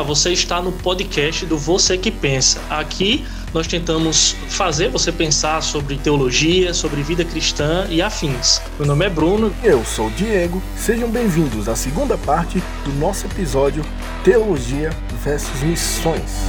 [0.00, 2.58] Olá, você está no podcast do Você que Pensa.
[2.70, 3.22] Aqui
[3.52, 8.62] nós tentamos fazer você pensar sobre teologia, sobre vida cristã e afins.
[8.78, 9.54] Meu nome é Bruno.
[9.62, 10.62] Eu sou Diego.
[10.74, 13.84] Sejam bem-vindos à segunda parte do nosso episódio
[14.24, 14.88] Teologia
[15.22, 16.48] versus Missões.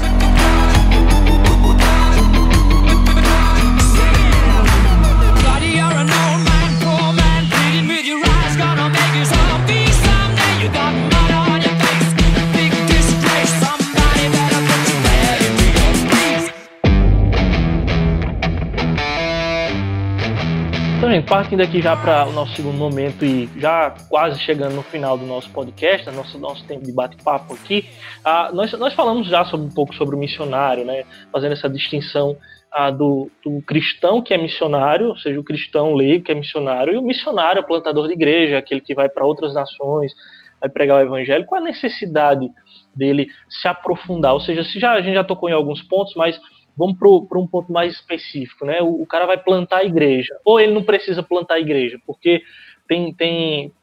[21.12, 25.18] Então, partindo aqui já para o nosso segundo momento e já quase chegando no final
[25.18, 27.86] do nosso podcast, nosso, nosso tempo de bate-papo aqui,
[28.20, 32.38] uh, nós, nós falamos já sobre, um pouco sobre o missionário, né, fazendo essa distinção
[32.74, 36.94] uh, do, do, cristão que é missionário, ou seja, o cristão leigo que é missionário,
[36.94, 40.14] e o missionário, o plantador de igreja, aquele que vai para outras nações,
[40.62, 41.46] vai pregar o evangelho.
[41.46, 42.50] Qual a necessidade
[42.96, 44.34] dele se aprofundar?
[44.34, 46.40] Ou seja, se já, a gente já tocou em alguns pontos, mas
[46.78, 48.82] vamos para um ponto mais específico, né?
[48.82, 52.42] O, o, cara vai plantar a igreja, ou ele não precisa plantar a igreja, porque
[52.88, 53.74] tem, tem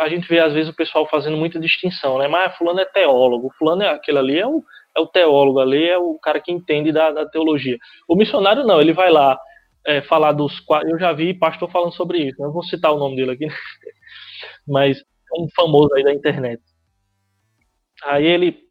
[0.00, 2.28] a gente vê às vezes o pessoal fazendo muita distinção, né?
[2.28, 4.62] Mas fulano é teólogo, fulano é aquele ali é o,
[4.96, 7.78] é o teólogo ali, é o cara que entende da, da teologia.
[8.08, 9.38] O missionário não, ele vai lá
[9.86, 10.52] é, falar dos
[10.86, 13.46] eu já vi pastor falando sobre isso, não vou citar o nome dele aqui,
[14.66, 16.60] mas é um famoso aí da internet.
[18.04, 18.69] Aí ele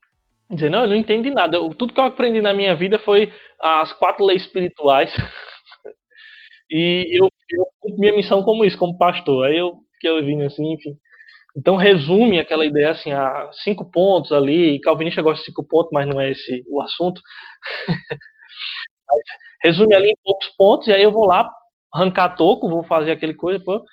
[0.55, 1.57] dizer, não, eu não entendi nada.
[1.57, 5.13] Eu, tudo que eu aprendi na minha vida foi as quatro leis espirituais.
[6.69, 7.65] e eu, eu
[7.97, 9.47] minha missão como isso, como pastor.
[9.47, 10.95] Aí eu fiquei ouvindo assim, enfim.
[11.57, 14.79] Então resume aquela ideia assim, a cinco pontos ali.
[14.81, 17.21] Calvinista gosta de cinco pontos, mas não é esse o assunto.
[19.63, 21.49] resume ali em poucos pontos, e aí eu vou lá
[21.93, 23.83] arrancar toco, vou fazer aquele coisa, pô.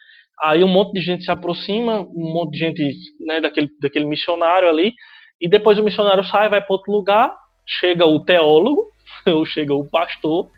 [0.42, 2.82] Aí um monte de gente se aproxima, um monte de gente,
[3.20, 4.92] né, daquele, daquele missionário ali,
[5.40, 7.34] e depois o missionário sai, vai para outro lugar,
[7.66, 8.90] chega o teólogo,
[9.26, 10.48] ou chega o pastor,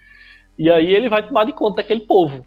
[0.59, 2.47] e aí ele vai tomar de conta daquele povo.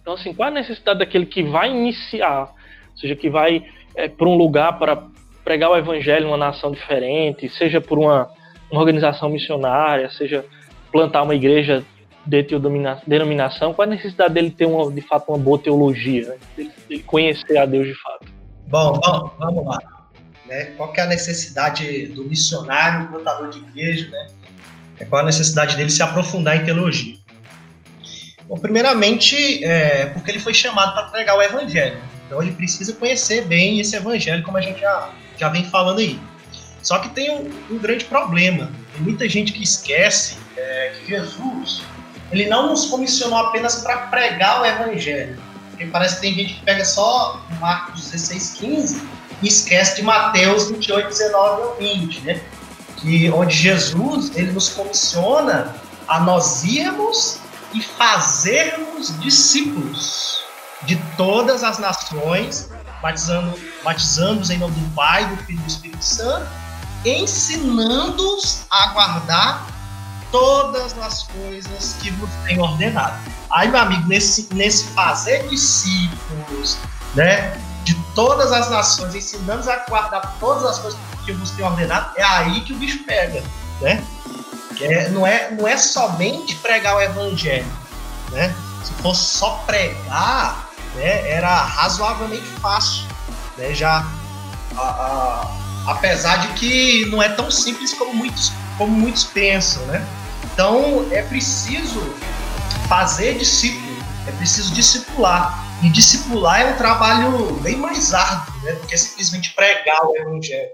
[0.00, 2.52] Então, assim, qual é a necessidade daquele que vai iniciar,
[2.90, 5.04] ou seja, que vai é, para um lugar para
[5.44, 8.28] pregar o evangelho numa nação diferente, seja por uma,
[8.70, 10.44] uma organização missionária, seja
[10.90, 11.84] plantar uma igreja
[12.24, 12.42] de
[13.06, 16.38] denominação, qual é a necessidade dele ter uma, de fato uma boa teologia, né?
[16.56, 18.26] dele, dele conhecer a Deus de fato?
[18.68, 19.91] Bom, bom, vamos lá
[20.52, 20.64] né?
[20.76, 24.26] Qual que é a necessidade do missionário, plantador de igreja, né?
[25.00, 27.16] É qual a necessidade dele se aprofundar em teologia?
[28.46, 31.98] Bom, primeiramente, é porque ele foi chamado para pregar o evangelho.
[32.26, 36.20] Então ele precisa conhecer bem esse evangelho, como a gente já, já vem falando aí.
[36.82, 38.70] Só que tem um, um grande problema.
[38.92, 41.82] Tem muita gente que esquece é, que Jesus
[42.30, 45.40] ele não nos comissionou apenas para pregar o evangelho.
[45.70, 50.68] Porque parece que tem gente que pega só Marcos 16, 15 e esquece de Mateus
[50.68, 52.40] 28, 19 ao 20, né?
[52.96, 55.74] Que, onde Jesus ele nos comissiona
[56.06, 57.38] a nós irmos
[57.74, 60.42] e fazermos discípulos
[60.82, 62.68] de todas as nações,
[63.00, 66.46] batizando, batizando-os em nome do Pai, do Filho e do Espírito Santo,
[67.04, 69.66] ensinando-os a guardar
[70.30, 73.16] todas as coisas que vos tenho ordenado.
[73.50, 76.78] Aí, meu amigo, nesse, nesse fazer discípulos,
[77.14, 77.60] né?
[77.84, 82.22] De todas as nações, ensinando a guardar todas as coisas que vos tem ordenado, é
[82.22, 83.42] aí que o bicho pega,
[83.80, 84.04] né?
[84.80, 87.70] É, não, é, não é somente pregar o evangelho,
[88.30, 88.54] né?
[88.84, 93.04] Se fosse só pregar, né, era razoavelmente fácil,
[93.56, 93.74] né?
[93.74, 94.04] Já,
[94.76, 95.50] a, a,
[95.86, 100.04] apesar de que não é tão simples como muitos, como muitos pensam, né?
[100.44, 102.00] Então, é preciso
[102.88, 103.81] fazer discípulo,
[104.26, 105.60] é preciso discipular.
[105.82, 110.70] E discipular é um trabalho bem mais árduo, né, do que simplesmente pregar o evangelho,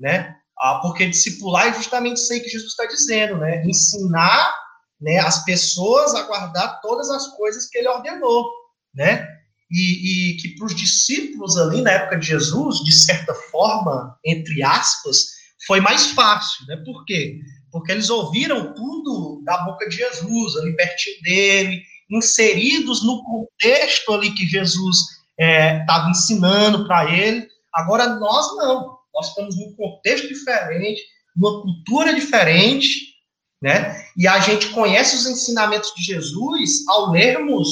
[0.00, 0.34] né?
[0.58, 3.62] Ah, porque discipular é justamente isso aí que Jesus está dizendo, né?
[3.66, 4.54] Ensinar
[4.98, 8.50] né, as pessoas a guardar todas as coisas que ele ordenou,
[8.94, 9.28] né?
[9.70, 14.62] E, e que para os discípulos ali na época de Jesus, de certa forma, entre
[14.62, 15.26] aspas,
[15.66, 16.76] foi mais fácil, né?
[16.86, 17.38] Por quê?
[17.70, 24.32] Porque eles ouviram tudo da boca de Jesus, ali pertinho dele, inseridos no contexto ali
[24.32, 24.98] que Jesus
[25.38, 27.46] estava é, ensinando para ele.
[27.72, 31.02] Agora nós não, nós estamos num contexto diferente,
[31.36, 33.14] numa cultura diferente,
[33.60, 33.96] né?
[34.16, 37.68] E a gente conhece os ensinamentos de Jesus ao lermos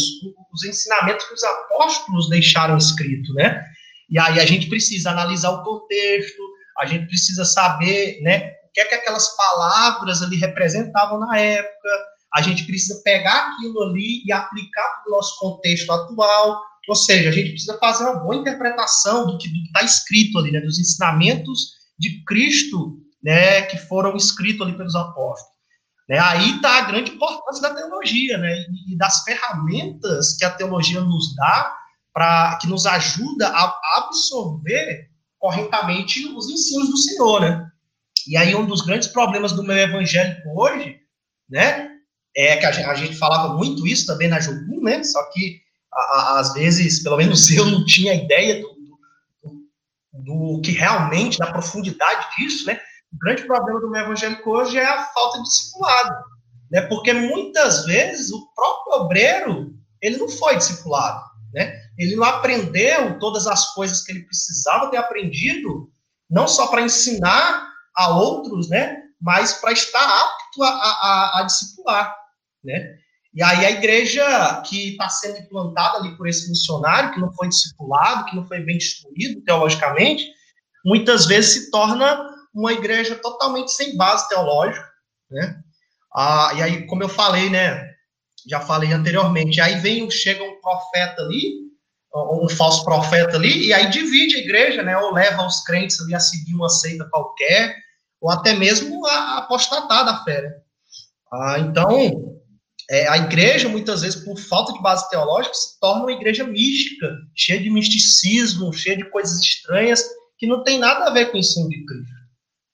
[0.55, 3.63] os ensinamentos que os apóstolos deixaram escrito, né?
[4.09, 6.43] E aí a gente precisa analisar o contexto,
[6.79, 11.89] a gente precisa saber, né, o que é que aquelas palavras ali representavam na época,
[12.35, 16.61] a gente precisa pegar aquilo ali e aplicar para o nosso contexto atual.
[16.89, 20.61] Ou seja, a gente precisa fazer uma boa interpretação do que está escrito ali, né,
[20.61, 25.55] dos ensinamentos de Cristo né, que foram escritos ali pelos apóstolos.
[26.09, 26.19] Né?
[26.19, 28.67] Aí está a grande importância da teologia, né?
[28.89, 31.75] E, das ferramentas que a teologia nos dá
[32.13, 35.09] para que nos ajuda a absorver
[35.39, 37.67] corretamente os ensinos do Senhor, né?
[38.27, 40.97] E aí um dos grandes problemas do meu evangélico hoje,
[41.49, 41.94] né,
[42.37, 45.03] é que a gente, a gente falava muito isso também na Jogum, né?
[45.05, 45.61] Só que
[45.93, 48.69] a, a, às vezes, pelo menos eu não tinha ideia do,
[49.43, 49.69] do,
[50.13, 52.81] do, que realmente, da profundidade disso, né?
[53.13, 56.15] O grande problema do meu evangélico hoje é a falta de discipulado,
[56.71, 56.83] né?
[56.83, 59.73] Porque muitas vezes o próprio obreiro
[60.03, 61.81] ele não foi discipulado, né?
[61.97, 65.89] Ele não aprendeu todas as coisas que ele precisava ter aprendido,
[66.29, 69.03] não só para ensinar a outros, né?
[69.21, 72.24] Mas para estar apto a, a, a discipular
[72.65, 72.97] né?
[73.35, 77.49] E aí a igreja que está sendo implantada ali por esse missionário, que não foi
[77.49, 80.25] discipulado, que não foi bem instruído teologicamente,
[80.85, 84.89] muitas vezes se torna uma igreja totalmente sem base teológica,
[85.31, 85.57] né?
[86.15, 87.93] Ah, e aí, como eu falei, né?
[88.49, 91.65] Já falei anteriormente, aí vem, chega um profeta ali,
[92.15, 94.97] um falso profeta ali, e aí divide a igreja, né?
[94.97, 97.75] Ou leva os crentes ali a seguir uma seita qualquer,
[98.21, 100.43] ou até mesmo a apostatar da fé.
[100.43, 100.55] Né?
[101.33, 101.89] Ah, então,
[102.91, 107.09] é, a igreja, muitas vezes, por falta de base teológica, se torna uma igreja mística,
[107.35, 110.05] cheia de misticismo, cheia de coisas estranhas,
[110.39, 112.13] que não tem nada a ver com o ensino de Cristo,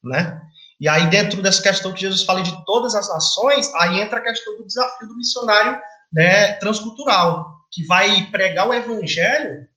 [0.04, 0.40] né?
[0.80, 4.22] E aí, dentro dessa questão que Jesus fala de todas as nações, aí entra a
[4.22, 5.78] questão do desafio do missionário
[6.10, 9.68] né, transcultural, que vai pregar o evangelho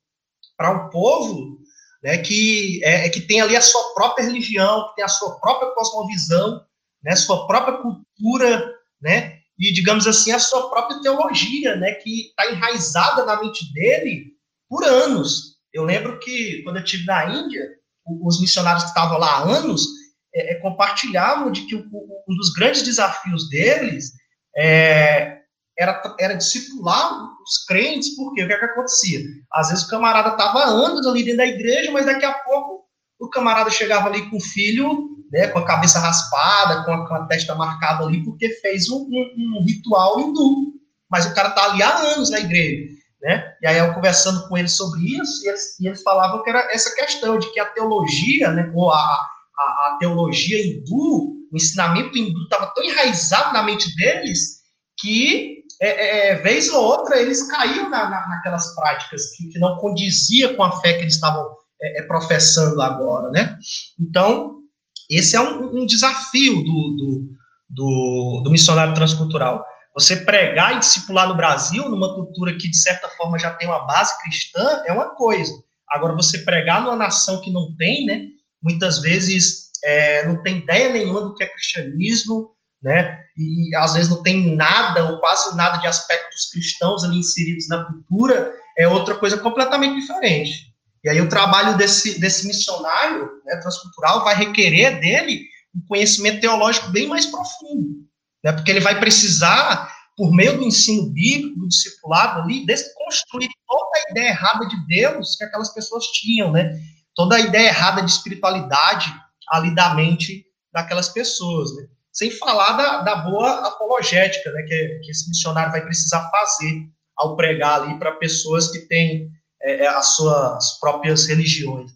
[0.57, 1.59] para um povo
[2.01, 5.39] né, que, é, é, que tem ali a sua própria religião, que tem a sua
[5.39, 6.61] própria cosmovisão,
[7.03, 12.51] né, sua própria cultura, né, e, digamos assim, a sua própria teologia, né, que está
[12.51, 14.33] enraizada na mente dele
[14.67, 15.53] por anos.
[15.73, 17.65] Eu lembro que, quando eu estive na Índia,
[18.05, 19.87] os missionários que estavam lá há anos
[20.35, 24.11] é, é, compartilhavam de que um dos grandes desafios deles
[24.57, 25.37] é,
[25.79, 29.21] era, era discipular os crentes, porque o que, é que acontecia?
[29.53, 32.83] Às vezes o camarada estava anos ali dentro da igreja, mas daqui a pouco
[33.17, 37.15] o camarada chegava ali com o filho né, com a cabeça raspada, com a, com
[37.15, 40.73] a testa marcada ali, porque fez um, um, um, ritual hindu.
[41.09, 43.55] Mas o cara tá ali há anos na igreja, né?
[43.59, 46.59] E aí eu conversando com eles sobre isso, e eles, e eles falavam que era
[46.71, 52.15] essa questão de que a teologia, né, ou a, a, a teologia hindu, o ensinamento
[52.15, 54.61] hindu estava tão enraizado na mente deles
[54.99, 59.59] que é, é, é, vez ou outra eles caíam na, na, naquelas práticas que, que,
[59.59, 61.43] não condizia com a fé que eles estavam
[61.81, 63.57] é, é professando agora, né?
[63.99, 64.62] Então,
[65.09, 67.29] esse é um, um desafio do, do,
[67.69, 69.63] do, do, missionário transcultural.
[69.93, 73.85] Você pregar e discipular no Brasil, numa cultura que, de certa forma, já tem uma
[73.85, 75.53] base cristã, é uma coisa.
[75.89, 78.21] Agora, você pregar numa nação que não tem, né,
[78.61, 82.51] muitas vezes é, não tem ideia nenhuma do que é cristianismo,
[82.81, 87.67] né, e às vezes não tem nada ou quase nada de aspectos cristãos ali inseridos
[87.67, 90.72] na cultura, é outra coisa completamente diferente.
[91.03, 95.45] E aí o trabalho desse, desse missionário né, transcultural vai requerer dele
[95.75, 98.07] um conhecimento teológico bem mais profundo,
[98.43, 103.89] né, porque ele vai precisar, por meio do ensino bíblico, do discipulado ali, desconstruir toda
[103.97, 106.79] a ideia errada de Deus que aquelas pessoas tinham, né,
[107.15, 109.13] toda a ideia errada de espiritualidade
[109.49, 115.11] ali da mente daquelas pessoas, né, sem falar da, da boa apologética, né, que, que
[115.11, 119.29] esse missionário vai precisar fazer ao pregar ali para pessoas que têm
[119.63, 121.91] é, é, as suas próprias religiões.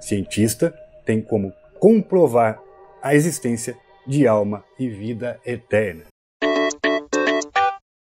[0.00, 2.60] Cientista tem como comprovar
[3.00, 6.06] a existência de alma e vida eterna.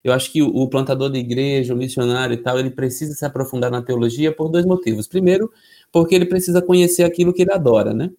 [0.04, 3.70] Eu acho que o plantador de igreja, o missionário e tal, ele precisa se aprofundar
[3.70, 5.08] na teologia por dois motivos.
[5.08, 5.52] Primeiro,
[5.92, 8.12] porque ele precisa conhecer aquilo que ele adora, né?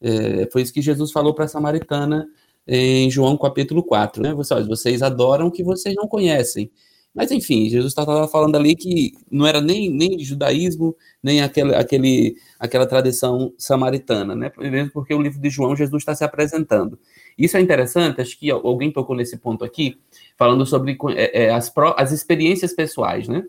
[0.00, 2.26] É, foi isso que Jesus falou para a samaritana
[2.66, 4.34] em João capítulo 4, né?
[4.34, 6.70] Vocês adoram o que vocês não conhecem.
[7.18, 12.36] Mas enfim, Jesus estava falando ali que não era nem, nem judaísmo, nem aquele, aquele,
[12.60, 14.52] aquela tradição samaritana, né?
[14.92, 16.96] Porque o livro de João, Jesus está se apresentando.
[17.36, 19.98] Isso é interessante, acho que alguém tocou nesse ponto aqui,
[20.36, 23.42] falando sobre é, é, as, as experiências pessoais, né?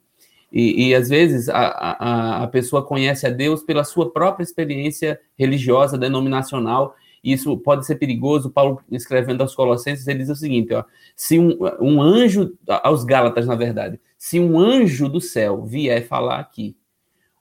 [0.52, 5.20] E, e, às vezes a, a, a pessoa conhece a Deus pela sua própria experiência
[5.38, 8.50] religiosa, denominacional, isso pode ser perigoso.
[8.50, 10.84] Paulo, escrevendo aos Colossenses, ele diz o seguinte: ó,
[11.16, 16.40] se um, um anjo, aos Gálatas, na verdade, se um anjo do céu vier falar
[16.40, 16.76] aqui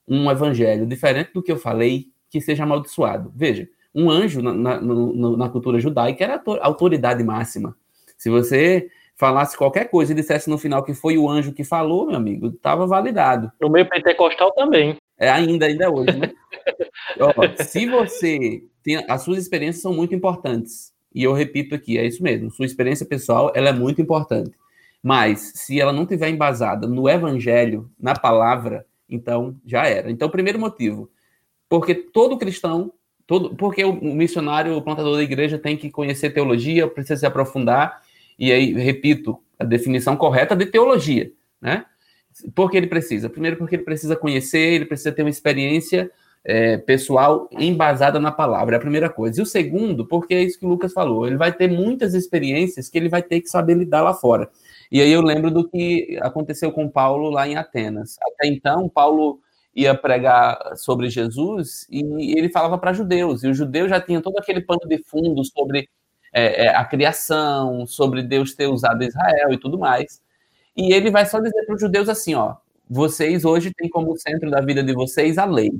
[0.06, 3.32] um evangelho diferente do que eu falei, que seja amaldiçoado.
[3.35, 7.76] Veja, um anjo na, na, na cultura judaica era a autoridade máxima.
[8.16, 12.06] Se você falasse qualquer coisa e dissesse no final que foi o anjo que falou,
[12.06, 13.50] meu amigo, estava validado.
[13.61, 14.97] No meio pentecostal também.
[15.18, 16.32] É ainda, ainda hoje, né?
[17.20, 19.04] Ó, se você tem.
[19.08, 20.92] As suas experiências são muito importantes.
[21.14, 22.50] E eu repito aqui, é isso mesmo.
[22.50, 24.52] Sua experiência pessoal ela é muito importante.
[25.02, 30.10] Mas se ela não tiver embasada no evangelho, na palavra, então já era.
[30.10, 31.10] Então, primeiro motivo,
[31.68, 32.92] porque todo cristão,
[33.26, 38.02] todo, porque o missionário, o plantador da igreja tem que conhecer teologia, precisa se aprofundar.
[38.38, 41.84] E aí, repito, a definição correta de teologia, né?
[42.54, 43.28] Por que ele precisa?
[43.28, 46.11] Primeiro, porque ele precisa conhecer, ele precisa ter uma experiência
[46.45, 49.40] é, pessoal embasada na palavra, é a primeira coisa.
[49.40, 52.88] E o segundo, porque é isso que o Lucas falou, ele vai ter muitas experiências
[52.88, 54.49] que ele vai ter que saber lidar lá fora.
[54.90, 58.16] E aí eu lembro do que aconteceu com Paulo lá em Atenas.
[58.23, 59.40] Até então, Paulo
[59.75, 64.38] ia pregar sobre Jesus e ele falava para judeus, e os judeus já tinham todo
[64.38, 65.88] aquele pano de fundo sobre
[66.33, 70.21] é, é, a criação, sobre Deus ter usado Israel e tudo mais.
[70.78, 72.54] E ele vai só dizer para os judeus assim: ó,
[72.88, 75.73] vocês hoje têm como centro da vida de vocês a lei.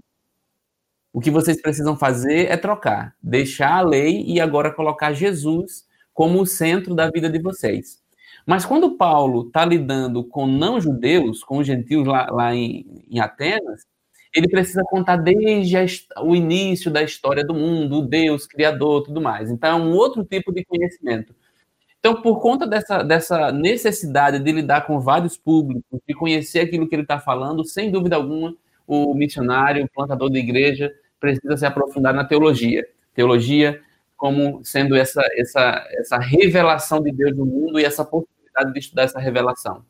[1.13, 6.43] O que vocês precisam fazer é trocar, deixar a lei e agora colocar Jesus como
[6.43, 8.03] o centro da vida de vocês.
[8.45, 13.83] Mas quando Paulo está lidando com não-judeus, com os gentios lá, lá em, em, Atenas,
[14.35, 15.85] ele precisa contar desde a,
[16.23, 19.51] o início da história do mundo, o Deus, Criador, tudo mais.
[19.51, 21.35] Então é um outro tipo de conhecimento.
[21.99, 26.95] Então, por conta dessa, dessa necessidade de lidar com vários públicos, de conhecer aquilo que
[26.95, 28.55] ele está falando, sem dúvida alguma,
[28.87, 32.87] o missionário, o plantador de igreja, precisa se aprofundar na teologia.
[33.15, 33.83] Teologia
[34.17, 39.03] como sendo essa, essa, essa revelação de Deus no mundo e essa possibilidade de estudar
[39.05, 39.85] essa revelação.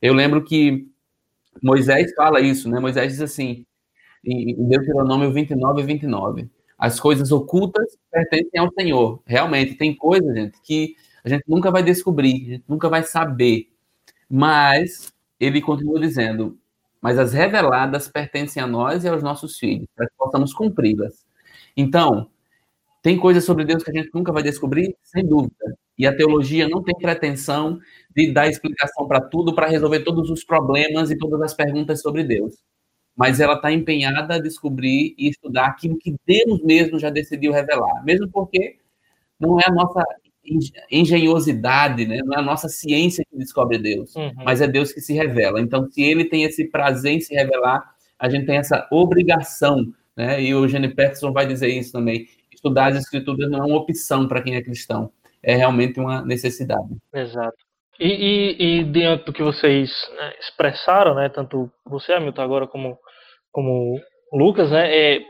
[0.00, 0.88] Eu lembro que
[1.62, 2.80] Moisés fala isso, né?
[2.80, 3.66] Moisés diz assim,
[4.24, 9.22] em Deuteronômio 29 e 29, as coisas ocultas pertencem ao Senhor.
[9.26, 13.70] Realmente, tem coisas, gente, que a gente nunca vai descobrir, a gente nunca vai saber.
[14.28, 16.58] Mas ele continua dizendo:
[17.00, 21.24] mas as reveladas pertencem a nós e aos nossos filhos, para que possamos cumpri-las.
[21.76, 22.28] Então,
[23.02, 25.76] tem coisas sobre Deus que a gente nunca vai descobrir, sem dúvida.
[25.96, 27.78] E a teologia não tem pretensão
[28.14, 32.24] de dar explicação para tudo, para resolver todos os problemas e todas as perguntas sobre
[32.24, 32.54] Deus.
[33.16, 38.04] Mas ela está empenhada a descobrir e estudar aquilo que Deus mesmo já decidiu revelar.
[38.04, 38.78] Mesmo porque
[39.38, 40.04] não é a nossa
[40.90, 42.20] engenhosidade, né?
[42.24, 44.32] Não é a nossa ciência que descobre Deus, uhum.
[44.44, 45.60] mas é Deus que se revela.
[45.60, 47.82] Então, se ele tem esse prazer em se revelar,
[48.18, 50.42] a gente tem essa obrigação, né?
[50.42, 52.26] E o Eugênio Peterson vai dizer isso também.
[52.52, 55.10] Estudar as escrituras não é uma opção para quem é cristão,
[55.42, 56.96] é realmente uma necessidade.
[57.14, 57.56] Exato.
[57.98, 62.98] E, e, e dentro do que vocês né, expressaram, né, tanto você, Hamilton, agora como,
[63.52, 64.00] como
[64.32, 65.20] Lucas, né, é,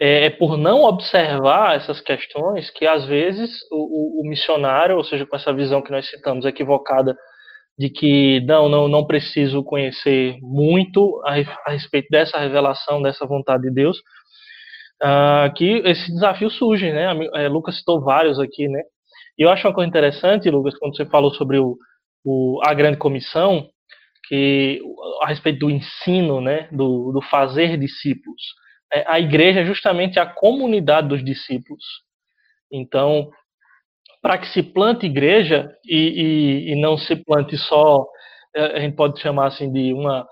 [0.00, 5.04] é, é, por não observar essas questões que às vezes o, o, o, missionário, ou
[5.04, 7.16] seja, com essa visão que nós citamos equivocada
[7.78, 11.34] de que não, não, não preciso conhecer muito a,
[11.66, 13.98] a respeito dessa revelação, dessa vontade de Deus,
[15.02, 17.08] uh, que esse desafio surge, né?
[17.34, 18.82] É, Lucas citou vários aqui, né?
[19.38, 21.76] E eu acho uma coisa interessante, Lucas, quando você falou sobre o,
[22.24, 23.68] o a grande comissão,
[24.26, 24.80] que
[25.22, 28.42] a respeito do ensino, né, do, do fazer discípulos.
[28.92, 31.84] É, a igreja é justamente a comunidade dos discípulos.
[32.70, 33.30] Então,
[34.22, 38.06] para que se plante igreja e, e, e, não se plante só,
[38.54, 40.26] é, a gente pode chamar assim de uma,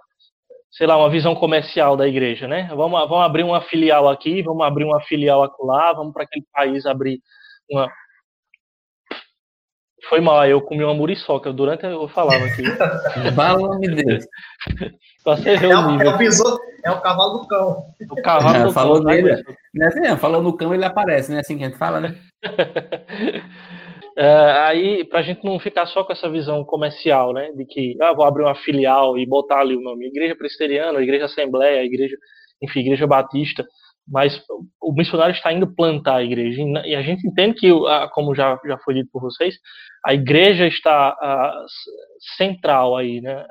[0.71, 2.69] sei lá, uma visão comercial da igreja, né?
[2.75, 6.87] Vamos, vamos abrir uma filial aqui, vamos abrir uma filial lá, vamos para aquele país
[6.87, 7.21] abrir
[7.71, 7.91] uma,
[10.09, 12.63] foi mal, eu comi uma muriçoca durante eu falava aqui.
[13.35, 14.25] Fala, meu Deus.
[15.25, 17.87] Você é, o, é, o bisoto, é o cavalo do cão.
[18.11, 19.13] O cavalo é, do falou cão.
[19.13, 19.43] Dele,
[19.75, 19.87] né?
[19.87, 21.41] assim, falou no cão, ele aparece, né?
[21.41, 22.17] Assim que a gente fala, né?
[24.17, 27.97] É, aí, para a gente não ficar só com essa visão comercial, né, de que
[28.01, 32.17] ah, vou abrir uma filial e botar ali o nome Igreja Presbiteriana, Igreja Assembleia, Igreja,
[32.63, 33.67] enfim, Igreja Batista,
[34.07, 34.41] mas
[34.81, 36.61] o missionário está indo plantar a igreja.
[36.85, 37.71] E a gente entende que,
[38.13, 39.55] como já, já foi dito por vocês,
[40.05, 41.65] a igreja está a,
[42.37, 43.45] central aí, né?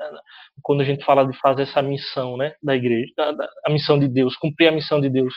[0.62, 4.06] Quando a gente fala de fazer essa missão, né, da igreja, da, a missão de
[4.06, 5.34] Deus, cumprir a missão de Deus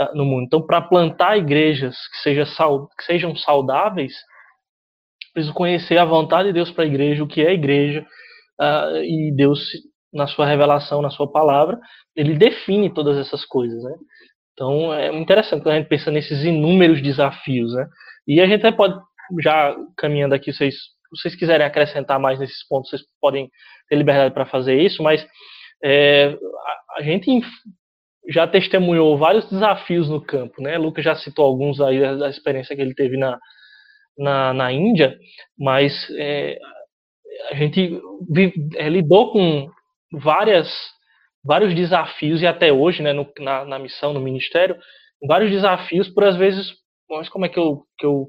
[0.00, 0.44] uh, no mundo.
[0.44, 4.14] Então, para plantar igrejas que, seja que sejam saudáveis,
[5.34, 8.06] preciso conhecer a vontade de Deus para a igreja, o que é a igreja,
[8.60, 9.60] uh, e Deus
[10.12, 11.78] na sua revelação, na sua palavra,
[12.16, 13.94] ele define todas essas coisas, né?
[14.52, 17.86] Então é interessante quando a gente pensa nesses inúmeros desafios, né?
[18.26, 18.98] E a gente pode,
[19.42, 23.48] já caminhando aqui, vocês, se vocês quiserem acrescentar mais nesses pontos, vocês podem
[23.88, 25.26] ter liberdade para fazer isso, mas
[25.82, 26.36] é,
[26.96, 27.40] a, a, gente
[28.28, 30.76] já testemunhou vários desafios no campo, né?
[30.76, 33.38] Lucas já citou alguns aí da, da experiência que ele teve na,
[34.18, 35.16] na, na Índia,
[35.56, 36.58] mas é,
[37.50, 38.00] a gente
[38.76, 39.70] é, lidou com
[40.12, 40.68] várias
[41.44, 44.76] vários desafios, e até hoje, né, no, na, na missão, no ministério,
[45.26, 46.74] vários desafios por às vezes,
[47.08, 48.28] mas como é que eu, que eu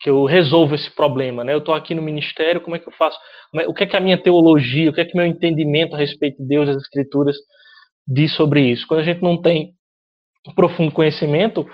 [0.00, 1.54] que eu resolvo esse problema, né?
[1.54, 3.16] Eu estou aqui no ministério, como é que eu faço?
[3.54, 5.98] É, o que é que a minha teologia, o que é que meu entendimento a
[5.98, 7.36] respeito de Deus, das Escrituras
[8.06, 8.84] diz sobre isso?
[8.88, 9.74] Quando a gente não tem
[10.48, 11.64] um profundo conhecimento,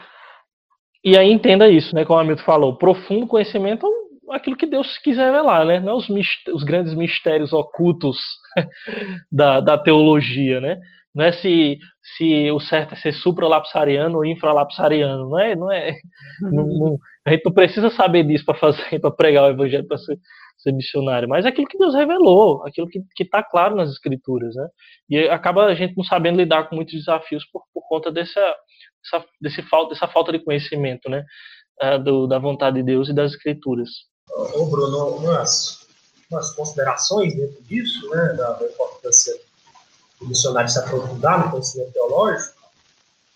[1.02, 2.04] e aí entenda isso, né?
[2.04, 3.90] Como o Hamilton falou, profundo conhecimento é
[4.32, 5.80] aquilo que Deus quiser revelar, né?
[5.80, 6.08] Não os,
[6.52, 8.18] os grandes mistérios ocultos
[9.30, 10.80] da, da teologia, né?
[11.14, 11.78] Não é se,
[12.16, 15.96] se o certo é ser supralapsariano ou infralapsariano, não é, não é,
[16.40, 19.98] não, não, a gente não precisa saber disso para fazer, para pregar o evangelho, para
[19.98, 20.16] ser,
[20.58, 24.68] ser, missionário, mas é aquilo que Deus revelou, aquilo que está claro nas escrituras, né?
[25.10, 28.40] E acaba a gente não sabendo lidar com muitos desafios por, por conta dessa,
[29.02, 31.24] dessa, desse falta, dessa falta de conhecimento, né?
[31.82, 33.88] Uh, do, da vontade de Deus e das escrituras.
[34.30, 35.80] Ô Bruno, umas,
[36.30, 39.34] umas considerações dentro disso, né, da, importância
[40.20, 42.54] do missionário se aprofundar no conhecimento teológico,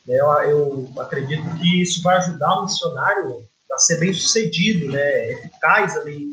[0.06, 5.32] né, eu, eu acredito que isso vai ajudar o missionário a ser bem sucedido, né,
[5.32, 6.32] eficaz ali,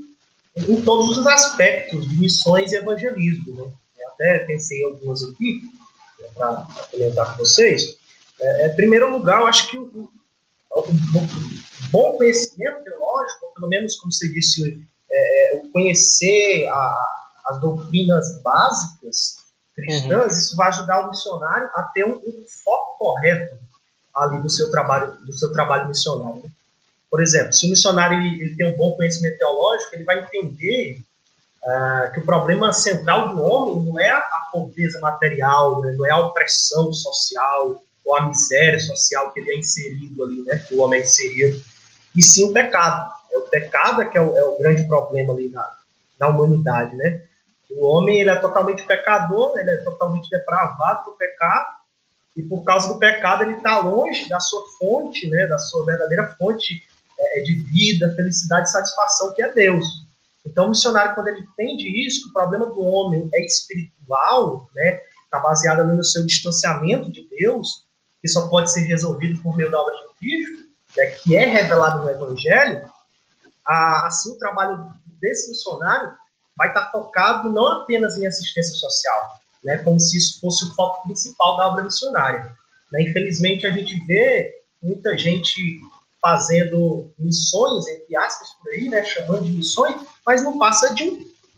[0.56, 3.56] em todos os aspectos de missões e evangelismo.
[3.56, 3.72] Né.
[4.08, 5.62] Até pensei em algumas aqui,
[6.20, 7.98] né, para comentar com vocês.
[8.40, 10.10] É, é, em primeiro lugar, eu acho que o,
[10.72, 10.84] o,
[11.92, 17.06] bom conhecimento teológico, pelo menos, como você disse, é, é conhecer a,
[17.46, 19.40] as doutrinas básicas
[19.76, 20.40] cristãs, uhum.
[20.40, 23.58] isso vai ajudar o missionário a ter um, um, foco correto
[24.16, 26.44] ali do seu trabalho, do seu trabalho missionário.
[26.44, 26.50] Né?
[27.10, 31.02] Por exemplo, se o missionário ele, ele, tem um bom conhecimento teológico, ele vai entender
[31.64, 35.94] uh, que o problema central do homem não é a pobreza material, né?
[35.98, 40.58] não é a opressão social ou a miséria social que ele é inserido ali, né?
[40.68, 41.62] que o homem é inserido,
[42.16, 43.14] e sim o pecado.
[43.32, 45.78] É o pecado que é o, é o grande problema ali da,
[46.18, 47.22] da humanidade, né?
[47.70, 51.68] O homem ele é totalmente pecador, ele é totalmente depravado do pecado,
[52.36, 56.36] e por causa do pecado ele está longe da sua fonte, né, da sua verdadeira
[56.36, 56.82] fonte
[57.20, 59.86] é, de vida, felicidade e satisfação, que é Deus.
[60.44, 65.00] Então, o missionário, quando ele entende isso, que o problema do homem é espiritual, né,
[65.26, 67.88] está baseado no seu distanciamento de Deus,
[68.22, 72.04] que só pode ser resolvido por meio da obra de Cristo, né, que é revelado
[72.04, 72.90] no Evangelho,
[73.66, 76.12] assim o trabalho desse missionário
[76.58, 81.04] vai estar focado não apenas em assistência social, né, como se isso fosse o foco
[81.04, 82.56] principal da obra missionária.
[82.92, 83.04] Né?
[83.04, 85.80] Infelizmente, a gente vê muita gente
[86.22, 91.04] fazendo missões, entre aspas, por aí, né, chamando de missões, mas não passa de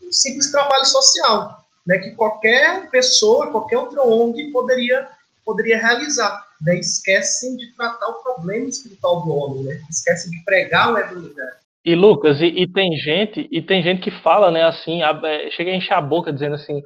[0.02, 5.08] um simples trabalho social, né, que qualquer pessoa, qualquer outra ONG poderia,
[5.44, 6.46] poderia realizar.
[6.60, 11.34] Né, esquecem de tratar o problema espiritual do homem, né, esquecem de pregar o evangelho.
[11.84, 15.50] E Lucas, e, e, tem gente, e tem gente que fala, né, assim, a, é,
[15.50, 16.80] chega a encher a boca dizendo assim,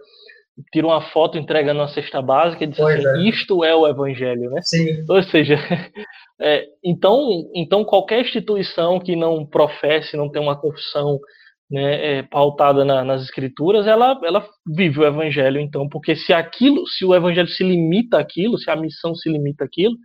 [0.72, 3.28] tira uma foto entregando uma cesta básica e diz pois assim, é.
[3.28, 4.60] isto é o evangelho, né?
[4.62, 5.04] Sim.
[5.08, 5.56] Ou seja,
[6.40, 11.20] é, então, então qualquer instituição que não professe, não tem uma confissão
[11.70, 16.86] né, é, pautada na, nas escrituras, ela, ela vive o evangelho, então, porque se aquilo,
[16.86, 19.96] se o evangelho se limita àquilo, se a missão se limita àquilo,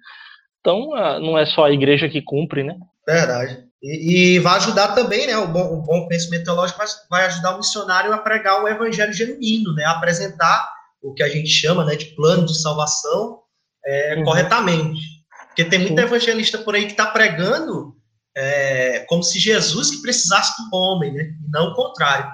[0.60, 2.76] então a, não é só a igreja que cumpre, né?
[3.08, 3.64] Verdade.
[3.82, 5.36] E, e, vai ajudar também, né?
[5.38, 9.12] O bom, o bom conhecimento teológico vai, vai, ajudar o missionário a pregar o evangelho
[9.12, 9.84] genuíno, né?
[9.86, 10.70] A apresentar
[11.02, 13.40] o que a gente chama né, de plano de salvação
[13.84, 14.24] é, uhum.
[14.24, 15.02] corretamente.
[15.48, 17.96] Porque tem muito evangelista por aí que está pregando
[18.36, 21.24] é, como se Jesus que precisasse do homem, né?
[21.24, 22.30] E não o contrário.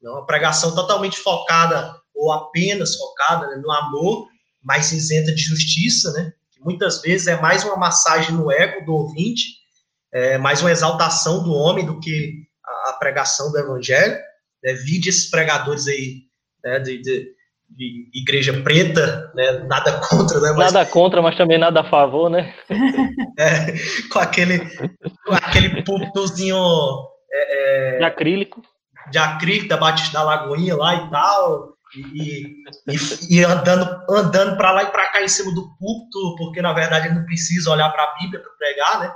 [0.00, 4.28] Não, uma pregação totalmente focada, ou apenas focada né, no amor,
[4.62, 6.32] mas isenta de justiça, né?
[6.52, 9.60] Que muitas vezes é mais uma massagem no ego do ouvinte
[10.12, 14.18] é, mais uma exaltação do homem do que a, a pregação do evangelho.
[14.62, 14.74] Né?
[14.74, 16.22] Vide esses pregadores aí
[16.64, 17.32] né, de, de,
[17.70, 19.64] de, igreja preta, né?
[19.66, 20.52] nada contra, né?
[20.56, 22.54] Mas, nada contra, mas também nada a favor, né?
[23.38, 23.74] é,
[24.12, 24.58] com aquele,
[25.24, 26.56] com aquele púlpitozinho
[27.32, 28.62] é, é, de acrílico.
[29.10, 31.74] De acrílico, da Batista da Lagoinha lá e tal.
[31.96, 32.54] E,
[32.86, 36.72] e, e, andando, andando para lá e para cá em cima do púlpito, porque na
[36.72, 39.12] verdade ele não precisa olhar para a Bíblia para pregar, né?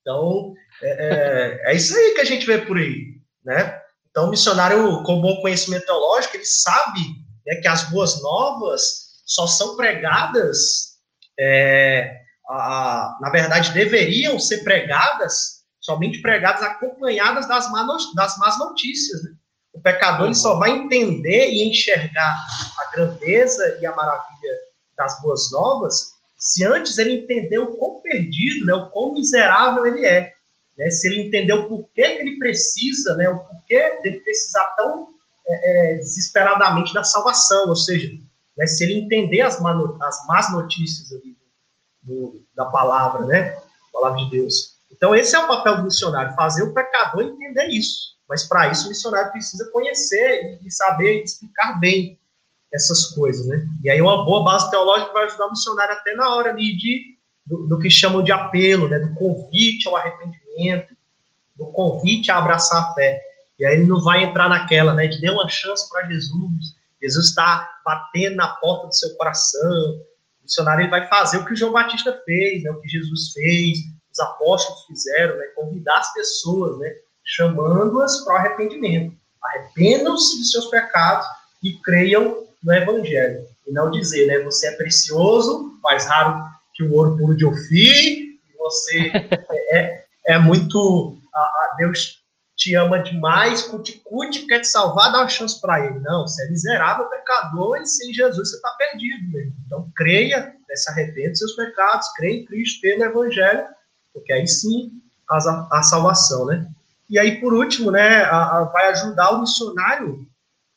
[0.00, 3.78] Então, é, é, é, isso aí que a gente vê por aí, né?
[4.10, 7.00] Então, o missionário com bom conhecimento teológico, ele sabe
[7.46, 10.96] né, que as boas novas só são pregadas,
[11.38, 19.22] é, a, na verdade, deveriam ser pregadas, somente pregadas acompanhadas das, más, das más notícias.
[19.22, 19.30] Né?
[19.72, 22.44] O pecador ele só vai entender e enxergar
[22.78, 24.58] a grandeza e a maravilha
[24.96, 30.06] das boas novas se antes ele entendeu o quão perdido, né, o quão miserável ele
[30.06, 30.32] é,
[30.76, 35.08] né, se ele entendeu o porquê que ele precisa, né, o porquê de precisar tão
[35.46, 38.10] é, é, desesperadamente da salvação, ou seja,
[38.56, 41.36] né, se ele entender as, as más notícias ali
[42.02, 43.58] do, da palavra, né,
[43.92, 44.78] palavra de Deus.
[44.90, 48.10] Então esse é o papel do missionário, fazer o pecador entender isso.
[48.28, 52.18] Mas para isso o missionário precisa conhecer e saber explicar bem
[52.72, 53.66] essas coisas, né?
[53.82, 57.18] E aí uma boa base teológica vai ajudar o missionário até na hora de, de
[57.44, 59.00] do, do, que chamam de apelo, né?
[59.00, 60.94] Do convite ao arrependimento,
[61.56, 63.20] do convite a abraçar a fé.
[63.60, 65.06] E aí ele não vai entrar naquela, né?
[65.06, 66.74] De dê uma chance para Jesus.
[67.00, 70.00] Jesus está batendo na porta do seu coração.
[70.40, 72.70] O missionário ele vai fazer o que o João Batista fez, né?
[72.70, 75.44] O que Jesus fez, os apóstolos fizeram, né?
[75.54, 76.90] Convidar as pessoas, né?
[77.22, 79.14] Chamando-as para o arrependimento.
[79.42, 81.26] Arrependam-se de seus pecados
[81.62, 83.46] e creiam no Evangelho.
[83.66, 84.38] E não dizer, né?
[84.38, 86.42] Você é precioso, mais raro
[86.72, 89.12] que o ouro puro de Ofir, você
[89.70, 91.18] é, é muito.
[91.34, 92.19] A, a Deus
[92.60, 95.98] te ama demais, cuticute, quer te salvar, dá uma chance para ele.
[96.00, 99.54] Não, você é miserável, pecador, e sem Jesus você está perdido mesmo.
[99.66, 103.66] Então, creia, se arrependa dos seus pecados, creia em Cristo, pelo Evangelho,
[104.12, 104.92] porque aí sim
[105.30, 106.70] a, a salvação, né?
[107.08, 110.28] E aí, por último, né, a, a, vai ajudar o missionário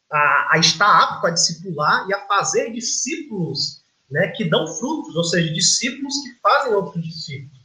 [0.10, 5.24] a, a estar apto a discipular e a fazer discípulos né, que dão frutos, ou
[5.26, 7.62] seja, discípulos que fazem outros discípulos.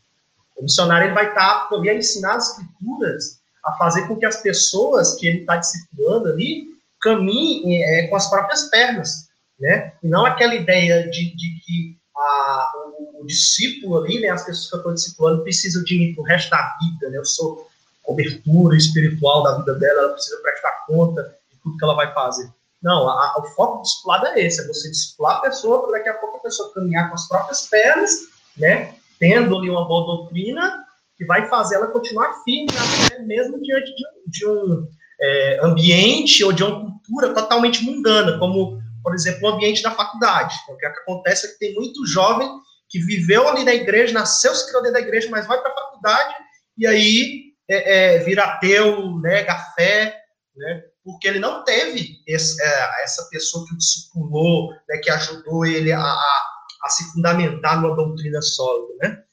[0.56, 4.40] O missionário ele vai estar apto a ensinar as escrituras a fazer com que as
[4.40, 6.66] pessoas que ele está discipulando ali
[7.00, 9.92] caminhem é, com as próprias pernas, né?
[10.02, 14.68] E não aquela ideia de, de que a, o, o, discípulo ali, né, as pessoas
[14.68, 17.18] que eu estou discipulando precisam de mim para o resto da vida, né?
[17.18, 17.68] Eu sou
[18.02, 22.50] cobertura espiritual da vida dela, ela precisa prestar conta de tudo que ela vai fazer.
[22.82, 25.98] Não, a, a, o foco do discipulado é esse, é você discipular a pessoa para
[25.98, 28.10] daqui a pouco a pessoa caminhar com as próprias pernas,
[28.56, 28.94] né?
[29.18, 30.87] Tendo ali uma boa doutrina
[31.18, 32.68] que vai fazer ela continuar firme
[33.04, 34.88] até mesmo diante de, de um
[35.20, 40.54] é, ambiente ou de uma cultura totalmente mundana, como, por exemplo, o ambiente da faculdade.
[40.68, 42.48] O que acontece é que tem muito jovem
[42.88, 45.74] que viveu ali na igreja, nasceu, se criou dentro da igreja, mas vai para a
[45.74, 46.34] faculdade
[46.78, 50.16] e aí é, é, vira ateu, nega a fé,
[50.56, 50.84] né?
[51.04, 55.90] porque ele não teve esse, é, essa pessoa que o discipulou, né, que ajudou ele
[55.90, 56.46] a, a,
[56.84, 59.24] a se fundamentar numa doutrina sólida, né?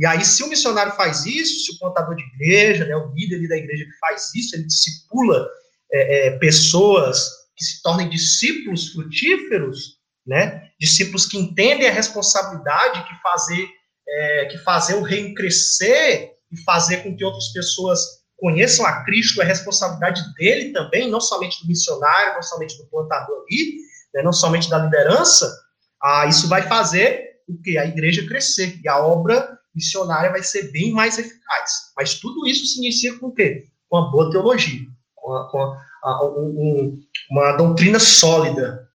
[0.00, 3.46] E aí, se o missionário faz isso, se o contador de igreja, né, o líder
[3.46, 5.46] da igreja que faz isso, ele discipula
[5.92, 13.22] é, é, pessoas que se tornem discípulos frutíferos, né, discípulos que entendem a responsabilidade que
[13.22, 13.68] fazer,
[14.08, 18.00] é, que fazer o reino crescer e fazer com que outras pessoas
[18.38, 23.44] conheçam a Cristo, é responsabilidade dele também, não somente do missionário, não somente do plantador
[23.46, 23.76] ali,
[24.14, 25.54] né, não somente da liderança,
[26.02, 30.70] ah, isso vai fazer o que a igreja crescer e a obra missionária vai ser
[30.72, 31.92] bem mais eficaz.
[31.96, 33.66] Mas tudo isso se inicia com o quê?
[33.88, 38.88] Com a boa teologia, com, a, com a, um, uma doutrina sólida.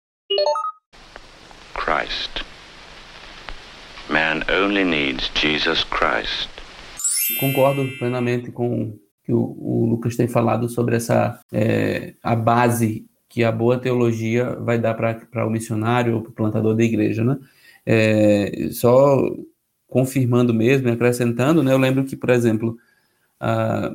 [1.75, 2.45] Christ.
[4.09, 6.51] Man only needs Jesus Christ.
[7.41, 13.07] Concordo plenamente com o que o, o Lucas tem falado sobre essa é, a base
[13.29, 17.25] que a boa teologia vai dar para o missionário ou para o plantador da igreja,
[17.25, 17.39] né?
[17.87, 19.19] É, só
[19.93, 21.71] confirmando mesmo, acrescentando, né?
[21.71, 22.79] Eu lembro que, por exemplo,
[23.39, 23.93] a,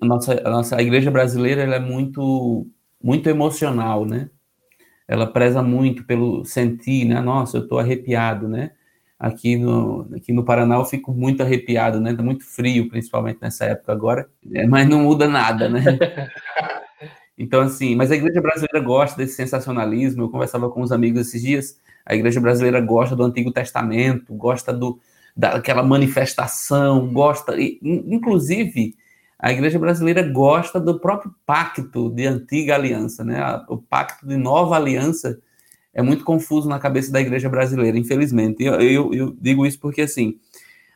[0.00, 2.68] a nossa, a nossa a igreja brasileira ela é muito,
[3.02, 4.30] muito emocional, né?
[5.08, 7.20] Ela preza muito pelo sentir, né?
[7.20, 8.70] Nossa, eu estou arrepiado, né?
[9.18, 12.14] Aqui no, aqui no Paraná eu fico muito arrepiado, né?
[12.14, 14.66] Tá muito frio, principalmente nessa época agora, né?
[14.68, 15.82] mas não muda nada, né?
[17.36, 20.22] Então, assim, mas a igreja brasileira gosta desse sensacionalismo.
[20.22, 21.80] Eu conversava com uns amigos esses dias.
[22.06, 25.00] A igreja brasileira gosta do Antigo Testamento, gosta do,
[25.36, 28.94] daquela manifestação, gosta, inclusive
[29.38, 33.40] a igreja brasileira gosta do próprio pacto de antiga aliança, né?
[33.68, 35.38] O pacto de nova aliança
[35.92, 38.64] é muito confuso na cabeça da igreja brasileira, infelizmente.
[38.64, 40.38] Eu, eu, eu digo isso porque, assim,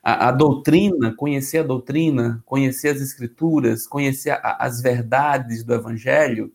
[0.02, 6.52] a, a, doutrina, conhecer a doutrina, conhecer as escrituras, conhecer a, as verdades do evangelho,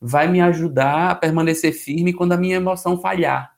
[0.00, 3.54] vai me ajudar a permanecer firme quando a minha emoção falhar.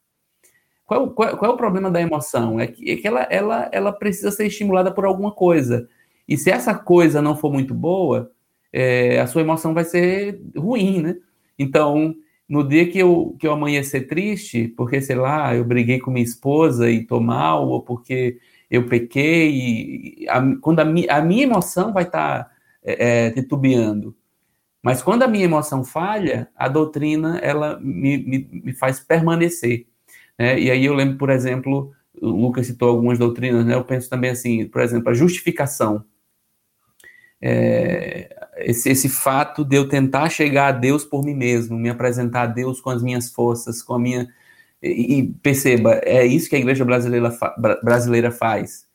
[0.93, 2.61] Qual, qual, qual, é o problema da emoção?
[2.61, 5.89] É que, é que ela, ela, ela precisa ser estimulada por alguma coisa.
[6.29, 8.31] E se essa coisa não for muito boa,
[8.71, 11.17] é, a sua emoção vai ser ruim, né?
[11.59, 12.15] Então,
[12.49, 16.25] no dia que eu, que eu amanhecer triste, porque, sei lá, eu briguei com minha
[16.25, 18.39] esposa e tô mal, ou porque
[18.71, 22.51] eu pequei, a, quando a, mi, a minha emoção vai estar tá,
[22.85, 24.15] é, é, titubeando.
[24.83, 29.87] Mas quando a minha emoção falha, a doutrina, ela me, me, me faz permanecer.
[30.39, 30.59] Né?
[30.61, 33.75] E aí eu lembro, por exemplo, o Lucas citou algumas doutrinas, né?
[33.75, 36.05] eu penso também assim, por exemplo, a justificação.
[37.41, 42.43] É, esse, esse fato de eu tentar chegar a Deus por mim mesmo, me apresentar
[42.43, 44.29] a Deus com as minhas forças, com a minha
[44.83, 48.87] E, e, perceba, é isso que a igreja brasileira, fa brasileira faz,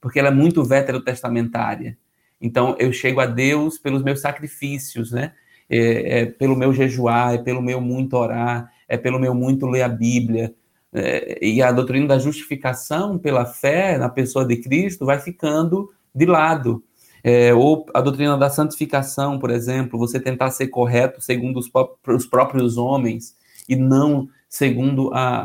[0.00, 1.98] porque ela é muito veterotestamentária.
[2.40, 5.32] Então, eu chego a Deus pelos meus sacrifícios, né?
[5.68, 9.82] É, é, pelo meu jejuar, é pelo meu muito orar, é pelo meu muito ler
[9.82, 10.54] a Bíblia.
[10.94, 16.24] É, e a doutrina da justificação pela fé na pessoa de Cristo vai ficando de
[16.24, 16.84] lado.
[17.22, 21.70] É, ou a doutrina da santificação, por exemplo, você tentar ser correto segundo os,
[22.06, 23.34] os próprios homens
[23.68, 25.38] e não segundo a,